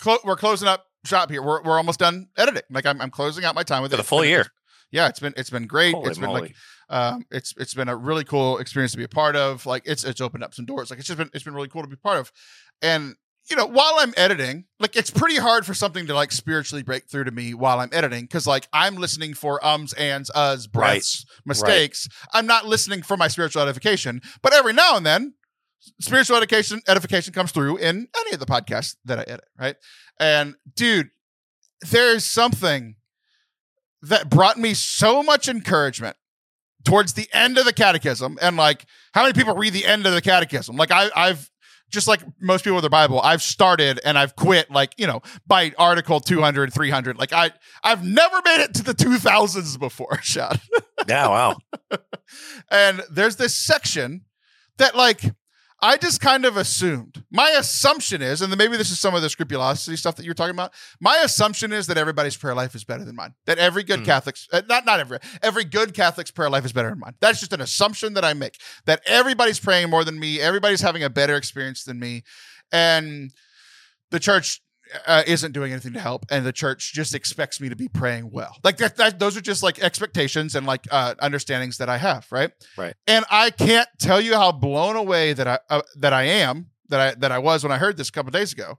[0.00, 1.42] clo- we're closing up shop here.
[1.42, 2.62] We're we're almost done editing.
[2.70, 3.98] Like I'm I'm closing out my time with For it.
[3.98, 4.46] the full year.
[4.90, 5.94] Yeah, it's been it's been great.
[5.94, 6.40] Holy it's been moly.
[6.40, 6.54] like
[6.88, 9.64] um, it's it's been a really cool experience to be a part of.
[9.64, 10.90] Like it's it's opened up some doors.
[10.90, 12.32] Like it's just been it's been really cool to be part of.
[12.82, 13.14] And
[13.50, 17.10] you know, while I'm editing, like it's pretty hard for something to like spiritually break
[17.10, 21.24] through to me while I'm editing because like I'm listening for ums, ands, us, breaths,
[21.44, 22.08] mistakes.
[22.32, 25.34] I'm not listening for my spiritual edification, but every now and then,
[26.00, 29.76] spiritual edification edification comes through in any of the podcasts that I edit, right?
[30.20, 31.10] And dude,
[31.90, 32.96] there's something
[34.02, 36.16] that brought me so much encouragement
[36.84, 40.14] towards the end of the catechism and like how many people read the end of
[40.14, 41.50] the catechism like I, i've
[41.90, 45.20] just like most people with their bible i've started and i've quit like you know
[45.46, 47.50] by article 200 300 like i
[47.84, 50.58] i've never made it to the 2000s before shot
[51.08, 51.56] Yeah, wow.
[52.70, 54.22] and there's this section
[54.78, 55.22] that like
[55.82, 57.24] I just kind of assumed.
[57.30, 60.34] My assumption is, and then maybe this is some of the scrupulosity stuff that you're
[60.34, 60.72] talking about.
[61.00, 63.34] My assumption is that everybody's prayer life is better than mine.
[63.46, 64.06] That every good Hmm.
[64.06, 67.14] Catholic's, uh, not not every, every good Catholic's prayer life is better than mine.
[67.20, 68.60] That's just an assumption that I make.
[68.84, 70.40] That everybody's praying more than me.
[70.40, 72.24] Everybody's having a better experience than me,
[72.70, 73.30] and
[74.10, 74.60] the church
[75.06, 78.30] uh, isn't doing anything to help, and the church just expects me to be praying
[78.30, 78.56] well.
[78.64, 82.26] Like that, that those are just like expectations and like uh, understandings that I have,
[82.30, 82.50] right?
[82.76, 82.94] Right.
[83.06, 87.00] And I can't tell you how blown away that I uh, that I am that
[87.00, 88.78] I that I was when I heard this a couple days ago.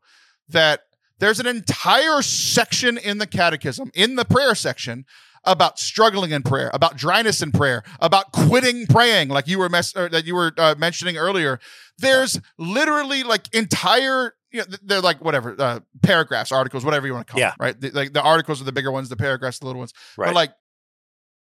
[0.49, 0.81] That
[1.19, 5.05] there's an entire section in the catechism in the prayer section
[5.43, 9.93] about struggling in prayer, about dryness in prayer, about quitting praying, like you were mes-
[9.93, 11.59] that you were uh, mentioning earlier.
[11.97, 17.27] There's literally like entire you know, they're like whatever uh, paragraphs, articles, whatever you want
[17.27, 17.49] to call Yeah.
[17.49, 17.79] them, right?
[17.79, 19.93] The, like the articles are the bigger ones, the paragraphs the little ones.
[20.17, 20.27] Right.
[20.27, 20.53] But like,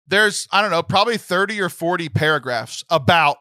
[0.08, 3.38] there's I don't know, probably thirty or forty paragraphs about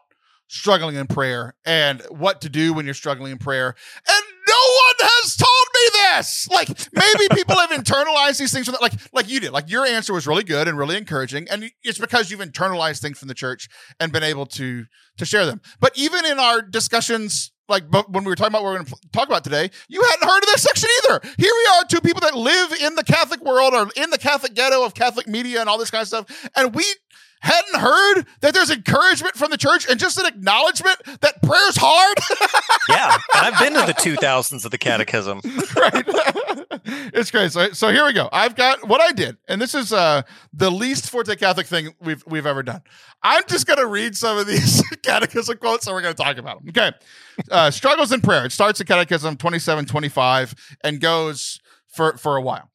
[0.47, 3.67] struggling in prayer and what to do when you're struggling in prayer,
[4.07, 6.47] and no one has told me this.
[6.51, 9.51] Like maybe people have internalized these things from the, like like you did.
[9.51, 13.17] Like your answer was really good and really encouraging, and it's because you've internalized things
[13.19, 13.67] from the church
[13.99, 14.85] and been able to
[15.17, 15.61] to share them.
[15.79, 18.85] But even in our discussions, like but when we were talking about what we're going
[18.85, 21.21] to talk about today, you hadn't heard of this section either.
[21.37, 24.53] Here we are, two people that live in the Catholic world or in the Catholic
[24.53, 26.85] ghetto of Catholic media and all this kind of stuff, and we
[27.45, 32.17] hadn't heard that there's encouragement from the church and just an acknowledgement that prayer's hard.
[32.89, 33.17] yeah.
[33.35, 35.41] And I've been to the 2000s of the catechism.
[35.75, 36.03] right.
[37.13, 37.51] it's great.
[37.51, 38.29] So, so here we go.
[38.31, 40.23] I've got what I did, and this is uh,
[40.53, 42.81] the least Forte Catholic thing we've we've ever done.
[43.23, 46.37] I'm just going to read some of these catechism quotes, and we're going to talk
[46.37, 46.69] about them.
[46.69, 46.91] Okay.
[47.51, 48.45] Uh, struggles in prayer.
[48.45, 52.69] It starts at Catechism 2725 and goes for for a while.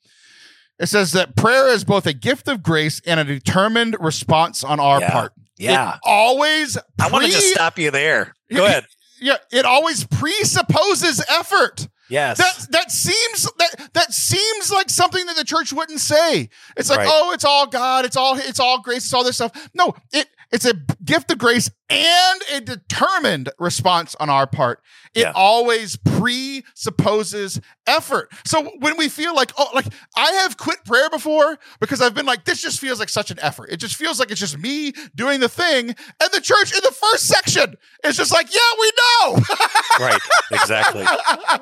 [0.81, 4.81] It says that prayer is both a gift of grace and a determined response on
[4.81, 5.11] our Yeah.
[5.13, 5.33] part.
[5.59, 5.95] Yeah.
[5.95, 8.35] It always I want to just stop you there.
[8.53, 8.87] Go ahead.
[9.21, 11.87] Yeah, it always presupposes effort.
[12.09, 12.39] Yes.
[12.39, 16.49] That that seems that that seems like something that the church wouldn't say.
[16.77, 17.09] It's like, Right.
[17.11, 19.53] oh, it's all God, it's all it's all grace, it's all this stuff.
[19.75, 20.75] No, it it's a
[21.05, 24.81] gift of grace and a determined response on our part.
[25.15, 25.33] It Yeah.
[25.35, 28.31] always presupposes effort.
[28.45, 29.87] So when we feel like, oh, like
[30.17, 33.39] I have quit prayer before because I've been like, this just feels like such an
[33.41, 33.71] effort.
[33.71, 35.89] It just feels like it's just me doing the thing.
[35.89, 37.75] And the church in the first section
[38.05, 39.43] is just like, yeah, we know.
[40.01, 40.21] right.
[40.53, 41.05] Exactly.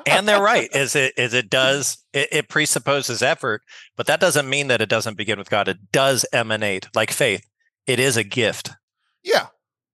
[0.05, 0.69] And they're right.
[0.75, 3.61] Is it is it does it, it presupposes effort,
[3.97, 5.67] but that doesn't mean that it doesn't begin with God.
[5.67, 7.45] It does emanate like faith.
[7.89, 8.69] It is a gift.
[9.23, 9.47] yeah.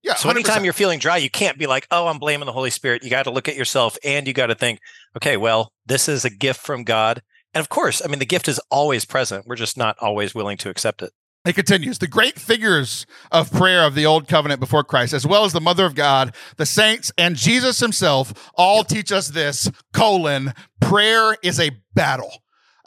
[0.04, 0.14] Yeah.
[0.14, 3.04] So anytime you're feeling dry, you can't be like, "Oh, I'm blaming the Holy Spirit."
[3.04, 4.80] You got to look at yourself and you got to think,
[5.18, 7.24] "Okay, well, this is a gift from God."
[7.56, 9.48] And of course, I mean, the gift is always present.
[9.48, 11.12] We're just not always willing to accept it.
[11.44, 11.98] It continues.
[11.98, 15.62] The great figures of prayer of the old covenant before Christ, as well as the
[15.62, 21.60] mother of God, the saints, and Jesus himself, all teach us this colon, prayer is
[21.60, 22.32] a battle.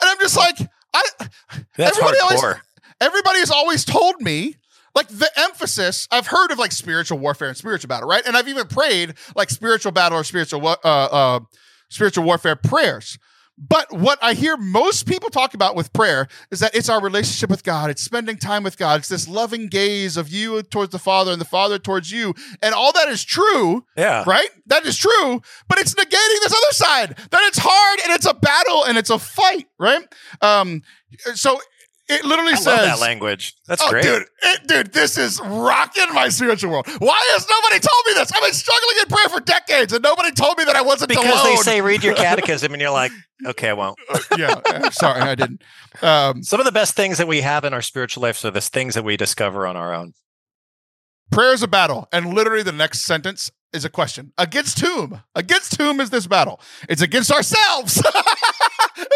[0.01, 0.57] And I'm just like,
[0.95, 1.03] I
[1.77, 2.61] That's Everybody always- hardcore.
[3.01, 4.55] everybody has always told me
[4.99, 8.27] like the emphasis I've heard of like spiritual warfare and spiritual battle, right?
[8.27, 11.41] And I've even prayed like spiritual battle or spiritual uh, uh,
[11.89, 13.17] spiritual warfare prayers.
[13.61, 17.51] But what I hear most people talk about with prayer is that it's our relationship
[17.51, 17.91] with God.
[17.91, 19.01] It's spending time with God.
[19.01, 22.35] It's this loving gaze of you towards the Father and the Father towards you.
[22.63, 24.23] And all that is true, Yeah.
[24.29, 24.49] right?
[24.67, 28.35] That is true, but it's negating this other side that it's hard and it's a
[28.35, 30.07] battle and it's a fight, right?
[30.41, 30.83] Um,
[31.35, 31.59] so
[32.09, 33.55] it literally I says love that language.
[33.67, 34.03] That's oh, great.
[34.03, 36.87] dude, it, dude, this is rocking my spiritual world.
[36.99, 38.33] Why has nobody told me this?
[38.33, 41.25] I've been struggling in prayer for decades, and nobody told me that I wasn't Because
[41.27, 41.57] alone.
[41.57, 43.13] they say read your catechism and you're like,
[43.47, 43.99] okay, I won't.
[44.09, 45.63] Uh, yeah, uh, sorry, I didn't.
[46.03, 48.61] Um, Some of the best things that we have in our spiritual lives are the
[48.61, 50.15] things that we discover on our own.
[51.31, 54.33] prayer is a battle, and literally the next sentence is a question.
[54.39, 55.21] Against whom?
[55.35, 56.59] Against whom is this battle?
[56.89, 58.03] It's against ourselves.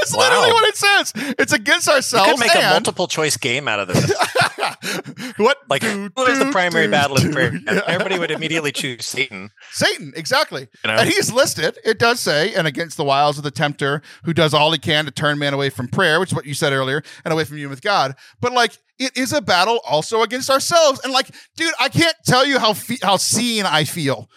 [0.02, 1.12] It's literally what it says.
[1.38, 2.30] It's against You ourselves.
[2.30, 4.12] could make a multiple choice game out of this.
[5.36, 5.58] what?
[5.68, 7.28] Like, do, what is the primary do, battle do.
[7.28, 7.52] of prayer?
[7.72, 7.80] Yeah.
[7.86, 9.50] Everybody would immediately choose Satan.
[9.70, 10.68] Satan, exactly.
[10.84, 10.96] You know?
[10.96, 11.78] And he's listed.
[11.84, 15.04] It does say, and against the wiles of the tempter who does all he can
[15.04, 17.56] to turn man away from prayer, which is what you said earlier, and away from
[17.56, 18.16] union with God.
[18.40, 21.00] But like, it is a battle also against ourselves.
[21.04, 24.28] And like, dude, I can't tell you how fe- how seen I feel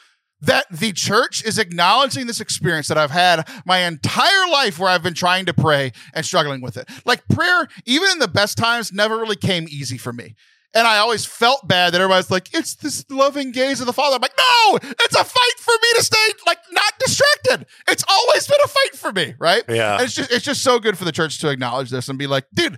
[0.42, 5.04] that the church is acknowledging this experience that I've had my entire life where I've
[5.04, 6.90] been trying to pray and struggling with it.
[7.06, 10.36] Like prayer, even in the best times, never really came easy for me.
[10.76, 14.16] And I always felt bad that everybody's like, it's this loving gaze of the Father.
[14.16, 17.66] I'm like, no, it's a fight for me to stay like not distracted.
[17.88, 19.64] It's always been a fight for me, right?
[19.70, 19.94] Yeah.
[19.94, 22.28] And it's just it's just so good for the church to acknowledge this and be
[22.28, 22.78] like, dude,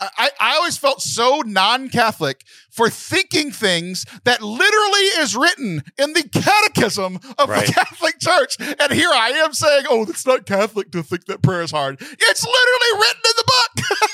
[0.00, 6.22] I, I always felt so non-Catholic for thinking things that literally is written in the
[6.28, 7.66] catechism of Right.
[7.66, 8.56] the Catholic Church.
[8.60, 11.96] And here I am saying, oh, it's not Catholic to think that prayer is hard.
[12.00, 13.84] It's literally written in the book.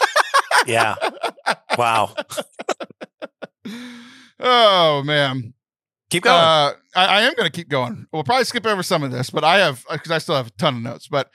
[0.66, 0.95] Yeah.
[1.76, 2.14] Wow.
[4.41, 5.55] oh man.
[6.11, 6.37] Keep going.
[6.37, 8.07] Uh, I, I am going to keep going.
[8.12, 10.51] We'll probably skip over some of this, but I have because I still have a
[10.51, 11.09] ton of notes.
[11.09, 11.28] But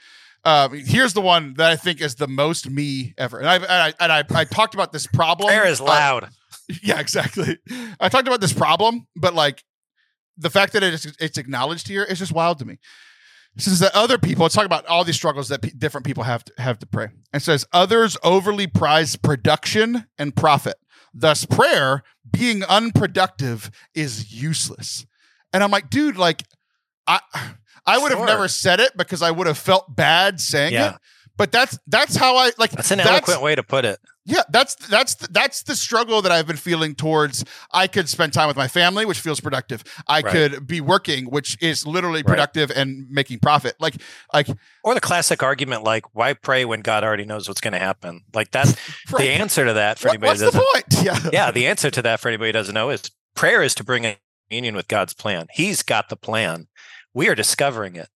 [0.44, 3.64] Um, here's the one that I think is the most me ever, and I and
[3.66, 5.48] I, and I, I talked about this problem.
[5.48, 6.30] Prayer is uh, loud.
[6.82, 7.58] yeah, exactly.
[7.98, 9.62] I talked about this problem, but like
[10.38, 12.78] the fact that it's it's acknowledged here is just wild to me.
[13.56, 14.44] It says that other people.
[14.44, 17.08] Let's talk about all these struggles that pe different people have to have to pray.
[17.34, 20.76] It says others overly prize production and profit.
[21.12, 25.04] Thus, prayer being unproductive is useless.
[25.52, 26.44] And I'm like, dude, like
[27.34, 27.52] I
[27.86, 30.94] I would have never said it because I would have felt bad saying Yeah.
[30.94, 31.00] it.
[31.36, 32.70] But that's that's how I like.
[32.72, 33.98] That's an eloquent way to put it.
[34.26, 37.42] Yeah, that's that's that's the struggle that I've been feeling towards.
[37.72, 39.82] I could spend time with my family, which feels productive.
[40.06, 40.30] I Right.
[40.32, 42.26] could be working, which is literally Right.
[42.26, 43.74] productive and making profit.
[43.80, 43.94] Like,
[44.34, 44.48] like
[44.84, 48.20] Or the classic argument, like, why pray when God already knows what's going to happen?
[48.34, 48.76] Like that.
[49.16, 50.86] The answer to that, for What- anybody what's the doesn't, point?
[51.24, 53.84] Yeah, yeah, the answer to that for anybody who doesn't know is prayer is to
[53.84, 54.18] bring a
[54.50, 55.46] union with God's plan.
[55.52, 56.66] He's got the plan.
[57.14, 58.08] We are discovering it.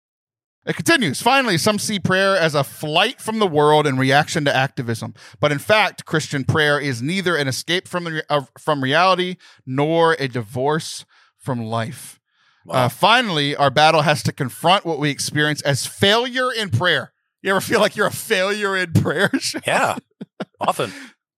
[0.67, 1.21] It continues.
[1.21, 5.53] Finally, some see prayer as a flight from the world in reaction to activism, but
[5.53, 9.37] in fact, Christian prayer is neither an escape from the uh, from reality
[9.67, 11.05] nor a divorce
[11.37, 12.19] from life.
[12.65, 12.87] Wow.
[12.87, 17.13] Uh, finally, our battle has to confront what we experience as failure in prayer.
[17.43, 19.31] You ever feel like you're a failure in prayer?
[19.67, 19.99] yeah,
[20.59, 20.95] often.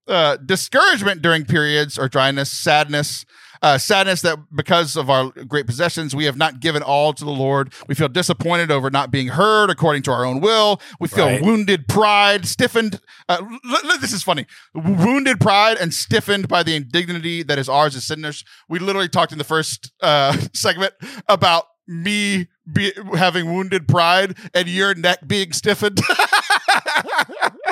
[0.06, 3.26] uh, discouragement during periods or dryness, sadness,
[3.66, 7.30] uh, sadness that because of our great possessions, we have not given all to the
[7.30, 7.72] Lord.
[7.88, 10.80] We feel disappointed over not being heard according to our own will.
[11.00, 11.42] We feel Right.
[11.42, 13.00] wounded pride, stiffened.
[13.28, 14.46] Uh, l- l- this is funny.
[14.74, 18.44] Wounded pride and stiffened by the indignity that is ours as sinners.
[18.68, 20.94] We literally talked in the first uh, segment
[21.28, 25.98] about me be, having wounded pride and your neck being stiffened.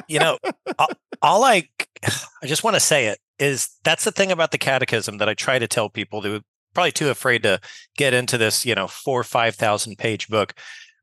[0.06, 0.38] You know,
[0.78, 0.88] all,
[1.22, 1.68] all I,
[2.42, 5.34] I just want to say it is that's the thing about the catechism that I
[5.34, 6.40] try to tell people who
[6.74, 7.60] probably too afraid to
[7.96, 10.54] get into this, you know, four or 5,000 page book,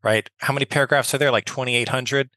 [0.04, 0.30] right?
[0.40, 1.32] How many paragraphs are there?
[1.32, 2.30] Like 2,800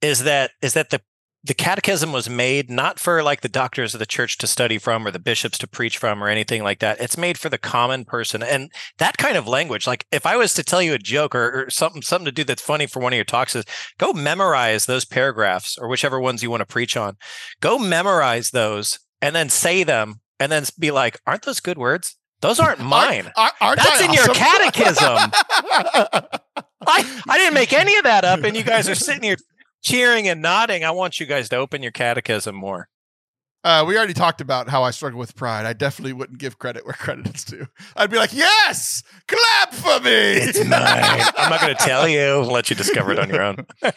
[0.00, 1.02] is that, is that the,
[1.42, 5.06] the catechism was made not for like the doctors of the church to study from
[5.06, 7.00] or the bishops to preach from or anything like that.
[7.00, 8.42] It's made for the common person.
[8.42, 11.62] And that kind of language, like if I was to tell you a joke or,
[11.64, 13.64] or something, something to do that's funny for one of your talks is
[13.98, 17.16] go memorize those paragraphs or whichever ones you want to preach on.
[17.60, 22.16] Go memorize those and then say them and then be like, aren't those good words?
[22.42, 23.30] Those aren't mine.
[23.34, 25.16] Aren't- aren't That's in your catechism.
[26.86, 29.36] I, I didn't make any of that up, and you guys are sitting here
[29.82, 30.84] cheering and nodding.
[30.84, 32.88] I want you guys to open your catechism more.
[33.62, 35.66] Uh, we already talked about how I struggle with pride.
[35.66, 37.66] I definitely wouldn't give credit where credit is due.
[37.94, 40.70] I'd be like, "Yes, clap for me." It's mine.
[41.36, 42.20] I'm not going to tell you.
[42.20, 43.66] I'll let you discover it on your own.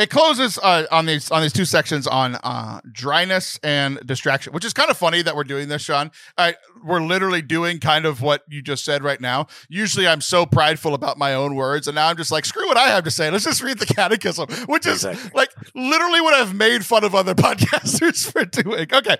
[0.00, 4.64] It closes uh, on these on these two sections on uh, dryness and distraction, which
[4.64, 6.10] is kind of funny that we're doing this, Shaun.
[6.38, 9.46] I, we're literally doing kind of what you just said right now.
[9.68, 12.78] Usually, I'm so prideful about my own words, and now I'm just like, screw what
[12.78, 13.30] I have to say.
[13.30, 15.32] Let's just read the catechism, which is Exactly.
[15.34, 18.86] like literally what I've made fun of other podcasters for doing.
[18.90, 19.18] Okay,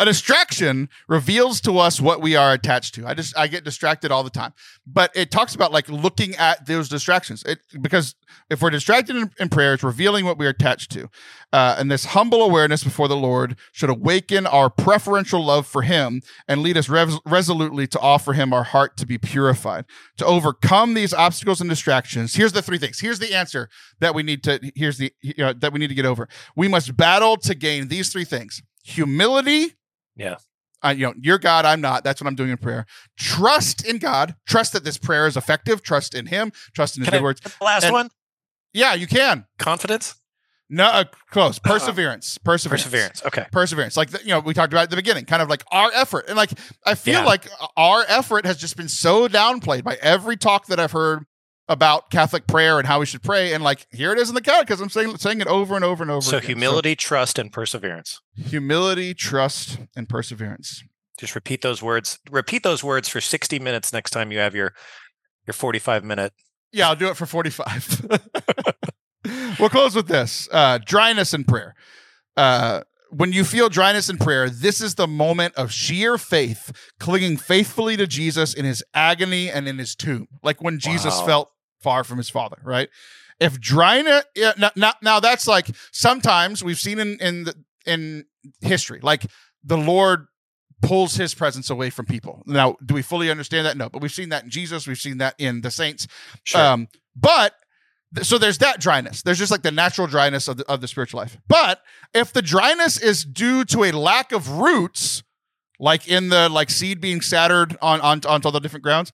[0.00, 3.06] a distraction reveals to us what we are attached to.
[3.06, 4.54] I just I get distracted all the time,
[4.88, 7.44] but it talks about like looking at those distractions.
[7.44, 8.16] It because
[8.50, 11.08] if we're distracted in, in prayer, it's revealing what we are attached to.
[11.52, 16.22] Uh, and this humble awareness before the Lord should awaken our preferential love for Him
[16.48, 19.84] and lead us res- resolutely to offer Him our heart to be purified.
[20.18, 23.00] To overcome these obstacles and distractions, here's the three things.
[23.00, 23.68] Here's the answer
[24.00, 24.60] that we need to.
[24.74, 26.28] Here's the you know, that we need to get over.
[26.56, 29.74] We must battle to gain these three things: humility.
[30.16, 30.36] Yeah.
[30.84, 32.04] Uh, you know, you're God, I'm not.
[32.04, 32.84] That's what I'm doing in prayer.
[33.18, 34.36] Trust in God.
[34.46, 35.82] Trust that this prayer is effective.
[35.82, 36.52] Trust in Him.
[36.74, 37.40] Trust in His I words.
[37.40, 38.10] the last And- one?
[38.76, 39.46] Yeah, you can.
[39.58, 40.14] Confidence?
[40.68, 41.58] No, uh, close.
[41.58, 42.38] Perseverance.
[42.38, 42.82] Perseverance.
[42.82, 43.22] Perseverance.
[43.24, 43.46] Okay.
[43.52, 43.96] Perseverance.
[43.96, 46.26] Like, you know, we talked about at the beginning, kind of like our effort.
[46.28, 46.50] And like,
[46.84, 47.24] I feel Yeah.
[47.24, 51.24] like our effort has just been so downplayed by every talk that I've heard
[51.68, 53.52] about Catholic prayer and how we should pray.
[53.54, 56.02] And like, here it is in the catechism I'm saying, saying it over and over
[56.02, 56.48] and over So again.
[56.48, 58.20] humility, trust, and perseverance.
[58.36, 60.82] humility, trust, and perseverance.
[61.18, 62.18] Just repeat those words.
[62.30, 64.74] Repeat those words for 60 minutes next time you have your
[65.46, 66.32] your 45 minute.
[66.76, 68.06] Yeah, I'll do it for 45.
[69.58, 71.74] we'll close with this uh, dryness in prayer.
[72.36, 76.70] Uh, when you feel dryness in prayer, this is the moment of sheer faith,
[77.00, 81.26] clinging faithfully to Jesus in his agony and in his tomb, like when Jesus Wow.
[81.26, 81.50] felt
[81.80, 82.90] far from his Father, right?
[83.40, 87.54] If dryness, yeah, now, now, now that's like sometimes we've seen in in the,
[87.86, 88.26] in
[88.60, 89.24] history, like
[89.64, 90.26] the Lord
[90.86, 92.42] pulls his presence away from people.
[92.46, 93.76] Now, do we fully understand that?
[93.76, 94.86] No, but we've seen that in Jesus.
[94.86, 96.06] We've seen that in the saints.
[96.44, 96.60] Sure.
[96.60, 97.54] Um, but
[98.14, 99.22] th- so there's that dryness.
[99.22, 101.38] There's just like the natural dryness of the, of the spiritual life.
[101.48, 101.82] But
[102.14, 105.22] if the dryness is due to a lack of roots,
[105.78, 109.12] like in the like seed being scattered on, on onto all the different grounds,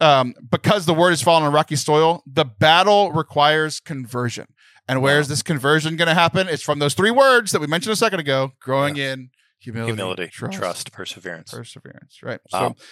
[0.00, 4.46] um, because the word is fallen on rocky soil, the battle requires conversion.
[4.86, 6.46] And where's this conversion going to happen?
[6.46, 9.30] It's from those three words that we mentioned a second ago: growing in
[9.64, 11.50] humility, Humility, trust, perseverance.
[11.52, 12.22] perseverance.
[12.22, 12.40] Right.
[12.52, 12.76] Wow.
[12.78, 12.84] So,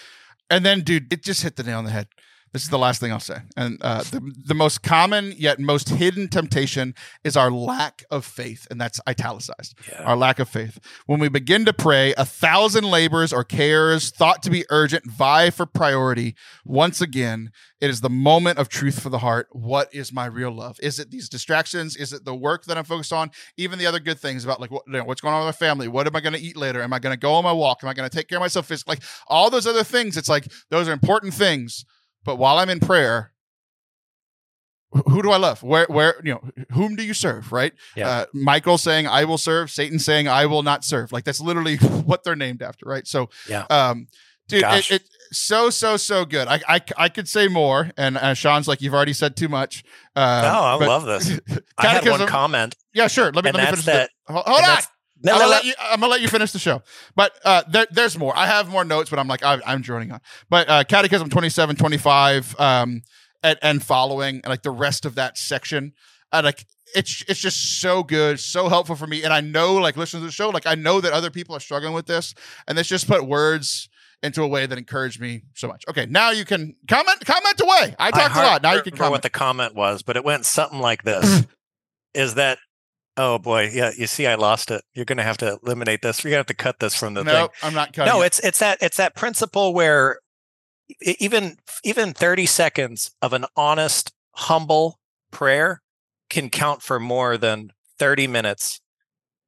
[0.49, 2.07] and then, dude, it just hit the nail on the head.
[2.53, 3.39] This is the last thing I'll say.
[3.57, 6.93] And uh, the the most common yet most hidden temptation
[7.23, 9.75] is our lack of faith, and that's italicized.
[9.91, 10.03] Yeah.
[10.03, 10.79] Our lack of faith.
[11.07, 15.49] When we begin to pray, a thousand labors or cares thought to be urgent vie
[15.49, 16.35] for priority.
[16.63, 17.49] Once again,
[17.81, 19.47] it is the moment of truth for the heart.
[19.51, 20.77] What is my real love?
[20.81, 21.95] Is it these distractions?
[21.95, 23.31] Is it the work that I'm focused on?
[23.57, 25.65] Even the other good things about like what, you know, what's going on with my
[25.67, 25.87] family?
[25.87, 26.83] What am I going to eat later?
[26.83, 27.79] Am I going to go on my walk?
[27.83, 28.93] Am I going to take care of myself physically?
[28.93, 30.17] Like all those other things.
[30.17, 31.83] It's like those are important things.
[32.23, 33.31] But while I'm in prayer,
[35.07, 35.63] who do I love?
[35.63, 37.51] Where, where, you know, whom do you serve?
[37.51, 37.73] Right?
[37.95, 38.07] Yeah.
[38.09, 41.77] Uh, Michael saying, "I will serve." Satan saying, "I will not serve." Like that's literally
[42.05, 43.07] what they're named after, right?
[43.07, 43.65] So, Yeah.
[43.71, 44.07] um,
[44.47, 46.47] dude, it, it so so so good.
[46.47, 49.83] I I, I could say more, and uh, Shaun's like, "You've already said too much."
[50.15, 51.39] Uh, No, I but- love this.
[51.79, 53.31] I had one comment, Yeah, sure.
[53.31, 53.85] Let me and let me finish.
[53.85, 54.09] that.
[54.27, 54.77] The, hold on.
[55.23, 56.81] That's- no, I'm gonna, let you, I'm gonna let you finish the show.
[57.15, 58.35] But uh, there, there's more.
[58.35, 60.19] I have more notes, but I'm like, I, I'm droning on.
[60.49, 63.01] But uh, Catechism 27, 25, um,
[63.41, 65.93] and, and following, and like the rest of that section,
[66.31, 66.65] uh, like
[66.95, 69.23] it's it's just so good, so helpful for me.
[69.23, 71.59] And I know, like, listening to the show, like I know that other people are
[71.59, 72.33] struggling with this,
[72.67, 73.89] and this just put words
[74.21, 75.83] into a way that encouraged me so much.
[75.89, 77.95] Okay, now you can comment comment away.
[77.99, 78.63] I talked a lot.
[78.63, 79.23] Now you can remember what comment.
[79.23, 81.45] the comment was, but it went something like this:
[82.13, 82.57] "Is that?
[83.15, 83.91] Oh boy, yeah.
[83.95, 84.83] You see, I lost it.
[84.93, 86.23] You're going to have to eliminate this.
[86.23, 88.11] You're going to have to cut this from the no, I'm not cutting.
[88.11, 88.27] No, it.
[88.27, 90.19] it's it's that it's that principle where
[91.01, 94.99] even even 30 seconds of an honest, humble
[95.31, 95.81] prayer
[96.29, 98.81] can count for more than 30 minutes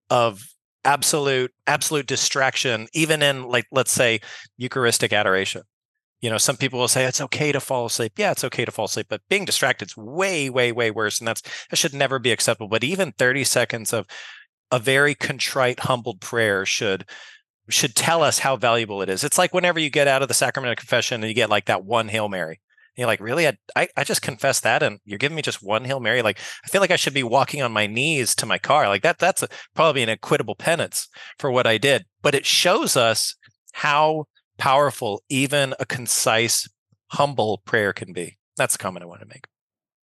[0.10, 0.44] of
[0.84, 4.20] absolute absolute distraction even in like let's say
[4.58, 5.64] eucharistic adoration
[6.26, 8.14] you know some people will say it's okay to fall asleep.
[8.18, 11.28] Yeah it's okay to fall asleep but being distracted is way way way worse and
[11.28, 14.08] that's that should never be acceptable but even 30 seconds of
[14.72, 17.06] a very contrite humbled prayer should
[17.70, 19.24] should tell us how valuable it is.
[19.24, 21.66] It's like whenever you get out of the sacrament of confession and you get like
[21.66, 22.60] that one hail mary
[22.96, 23.48] you're like really?
[23.48, 26.22] I, I i just confessed that and you're giving me just one hail mary?
[26.22, 29.04] Like i feel like i should be walking on my knees to my car like
[29.04, 31.08] that that's a, probably an equitable penance
[31.38, 33.36] for what i did but it shows us
[33.74, 34.26] how
[34.58, 36.68] powerful even a concise,
[37.08, 38.38] humble prayer can be.
[38.58, 39.48] That's the comment I want to make.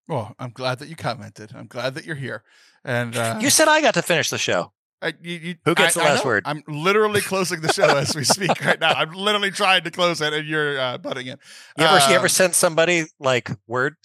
[0.08, 1.52] Well, I'm glad that you commented.
[1.54, 2.42] I'm glad that you're here.
[2.84, 4.72] And uh, you said I got to finish the show.
[5.00, 6.42] I, you, you, Who gets I- the last word?
[6.46, 8.92] I'm literally closing the show as we speak right now.
[8.92, 11.38] I'm literally trying to close it, and you're uh, butting in.
[11.78, 13.96] You ever, you ever Um, sent somebody like word,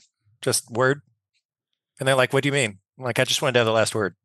[0.42, 1.02] just word,
[2.00, 3.74] and they're like, "What do you mean?" I'm like, "I just wanted to have the
[3.74, 4.16] last word."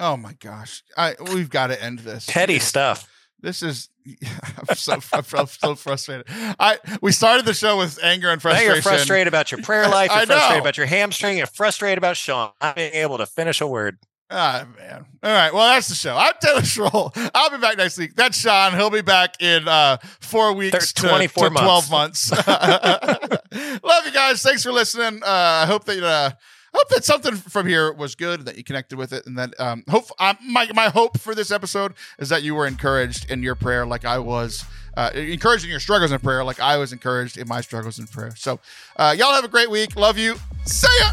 [0.00, 2.26] Oh my gosh, I we've got to end this.
[2.28, 3.08] Petty stuff.
[3.40, 3.88] This is.
[4.68, 6.26] I'm so I'm, so frustrated.
[6.58, 8.74] I we started the show with anger and Now frustration.
[8.74, 10.10] you're frustrated about your prayer life.
[10.10, 10.60] You're I frustrated know.
[10.60, 11.38] about your hamstring.
[11.38, 13.98] You're frustrated about Shaun not being able to finish a word.
[14.30, 15.06] Ah man.
[15.22, 15.52] All right.
[15.54, 16.14] Well, that's the show.
[16.16, 17.12] I'm Taylor Schroll.
[17.34, 18.14] I'll be back next week.
[18.14, 18.74] That's Shaun.
[18.74, 22.30] He'll be back in uh four weeks to, 24 to 12 months.
[22.46, 24.42] Love you guys.
[24.42, 25.22] Thanks for listening.
[25.22, 26.30] Uh I hope that uh
[26.78, 29.82] hope that something from here was good that you connected with it and that um
[29.88, 33.54] hope um, my my hope for this episode is that you were encouraged in your
[33.56, 34.64] prayer like I was
[34.96, 38.06] uh, encouraged in your struggles in prayer like I was encouraged in my struggles in
[38.08, 38.34] prayer.
[38.36, 38.58] So,
[38.96, 39.94] uh, y'all have a great week.
[39.94, 40.34] Love you.
[40.64, 41.12] See ya.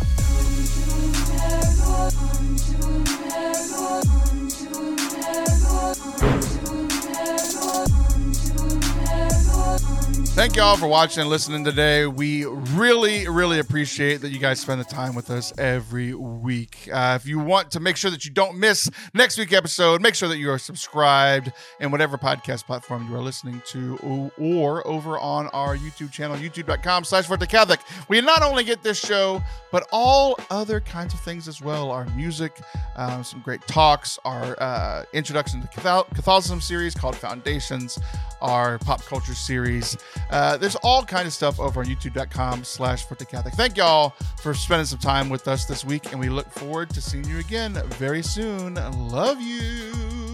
[10.36, 12.07] Thank y'all for watching and listening today.
[12.07, 16.89] We really, really appreciate that you guys spend the time with us every week.
[16.91, 20.13] Uh, if you want to make sure that you don't miss next week's episode, make
[20.13, 25.18] sure that you are subscribed in whatever podcast platform you are listening to or, over
[25.20, 27.80] on our YouTube channel, youtube.com slash Catholic.
[28.09, 29.41] We not only get this show,
[29.72, 31.91] but all other kinds of things as well.
[31.91, 32.59] Our music,
[32.97, 37.97] um, some great talks, our uh, introduction to Cathol- Catholicism series called Foundations,
[38.41, 39.97] our pop culture series.
[40.30, 43.53] Uh, there's all kind of stuff over on youtube.com slash Forte Catholic.
[43.53, 47.01] Thank y'all for spending some time with us this week, and we look forward to
[47.01, 48.76] seeing you again very soon.
[49.10, 50.24] Love you.